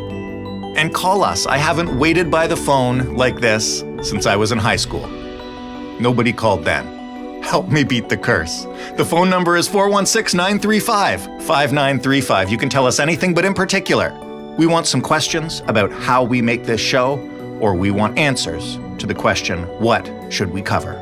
And 0.76 0.94
call 0.94 1.24
us. 1.24 1.46
I 1.46 1.58
haven't 1.58 1.98
waited 1.98 2.32
by 2.32 2.48
the 2.48 2.56
phone 2.56 3.16
like 3.16 3.40
this 3.40 3.84
since 4.02 4.26
I 4.26 4.36
was 4.36 4.52
in 4.52 4.58
high 4.58 4.76
school. 4.76 5.08
Nobody 6.00 6.32
called 6.32 6.64
then. 6.64 7.42
help 7.44 7.70
me 7.70 7.84
beat 7.84 8.10
the 8.10 8.18
curse. 8.18 8.66
The 8.96 9.06
phone 9.06 9.30
number 9.30 9.58
is 9.58 9.68
416 9.68 10.38
935 10.38 11.22
5935. 11.44 12.50
You 12.50 12.58
can 12.58 12.70
tell 12.70 12.86
us 12.86 13.00
anything, 13.00 13.34
but 13.34 13.46
in 13.46 13.54
particular, 13.54 14.14
we 14.58 14.68
want 14.68 14.88
some 14.88 15.02
questions 15.02 15.62
about 15.68 15.92
how 15.92 16.24
we 16.24 16.42
make 16.42 16.66
this 16.66 16.82
show, 16.82 17.18
or 17.60 17.76
we 17.76 17.92
want 17.92 18.18
answers 18.18 18.78
to 19.00 19.08
the 19.08 19.16
question, 19.16 19.64
what 19.80 20.10
should 20.32 20.52
we 20.52 20.62
cover? 20.62 20.94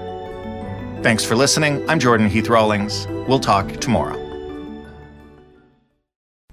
Thanks 1.04 1.24
for 1.24 1.36
listening. 1.36 1.88
I'm 1.90 2.00
Jordan 2.00 2.30
Heath 2.30 2.50
Rawlings. 2.50 3.08
We'll 3.28 3.40
talk 3.40 3.72
tomorrow. 3.74 4.27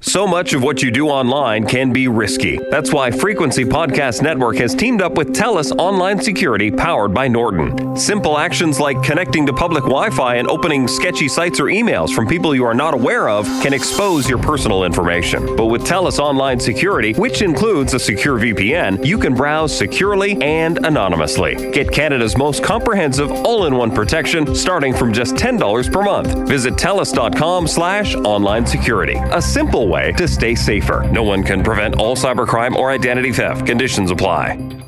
So 0.07 0.27
much 0.27 0.53
of 0.53 0.63
what 0.63 0.83
you 0.83 0.91
do 0.91 1.09
online 1.09 1.67
can 1.67 1.91
be 1.91 2.09
risky. 2.09 2.61
That's 2.71 2.93
why 2.93 3.11
Frequency 3.11 3.65
Podcast 3.65 4.21
Network 4.21 4.57
has 4.59 4.75
teamed 4.75 5.01
up 5.01 5.17
with 5.17 5.33
TELUS 5.35 5.73
Online 5.79 6.21
Security 6.21 6.71
powered 6.71 7.15
by 7.15 7.27
Norton. 7.27 7.97
Simple 7.97 8.37
actions 8.37 8.79
like 8.79 9.03
connecting 9.03 9.47
to 9.47 9.53
public 9.55 9.83
Wi 9.83 10.11
Fi 10.11 10.37
and 10.37 10.47
opening 10.47 10.87
sketchy 10.87 11.27
sites 11.27 11.59
or 11.59 11.65
emails 11.65 12.11
from 12.11 12.27
people 12.27 12.55
you 12.55 12.67
are 12.67 12.75
not 12.75 12.93
aware 12.93 13.31
of 13.31 13.47
can 13.63 13.73
expose 13.73 14.29
your 14.29 14.39
personal 14.39 14.85
information. 14.85 15.57
But 15.57 15.67
with 15.67 15.87
TELUS 15.87 16.19
Online 16.19 16.61
Security, 16.61 17.15
which 17.15 17.41
includes 17.41 17.95
a 17.95 17.99
secure 17.99 18.39
VPN, 18.39 19.05
you 19.05 19.17
can 19.17 19.35
browse 19.35 19.77
securely 19.77 20.41
and 20.43 20.85
anonymously. 20.85 21.71
Get 21.73 21.91
Canada's 21.91 22.37
most 22.37 22.63
comprehensive 22.63 23.33
all 23.33 23.65
in 23.65 23.75
one 23.75 23.91
protection 23.91 24.55
starting 24.55 24.93
from 24.93 25.15
just 25.15 25.35
$10 25.37 25.91
per 25.91 26.03
month. 26.03 26.47
Visit 26.47 26.75
TELUS.com 26.75 27.67
slash 27.67 28.15
online 28.17 28.67
security. 28.67 29.17
A 29.33 29.41
simple 29.41 29.94
way 29.95 30.13
to 30.13 30.27
stay 30.27 30.55
safer. 30.55 31.09
No 31.13 31.23
one 31.23 31.43
can 31.45 31.63
prevent 31.63 31.95
all 31.97 32.17
cybercrime 32.17 32.75
or 32.75 32.91
identity 32.91 33.33
theft. 33.33 33.65
Conditions 33.65 34.11
apply. 34.11 34.84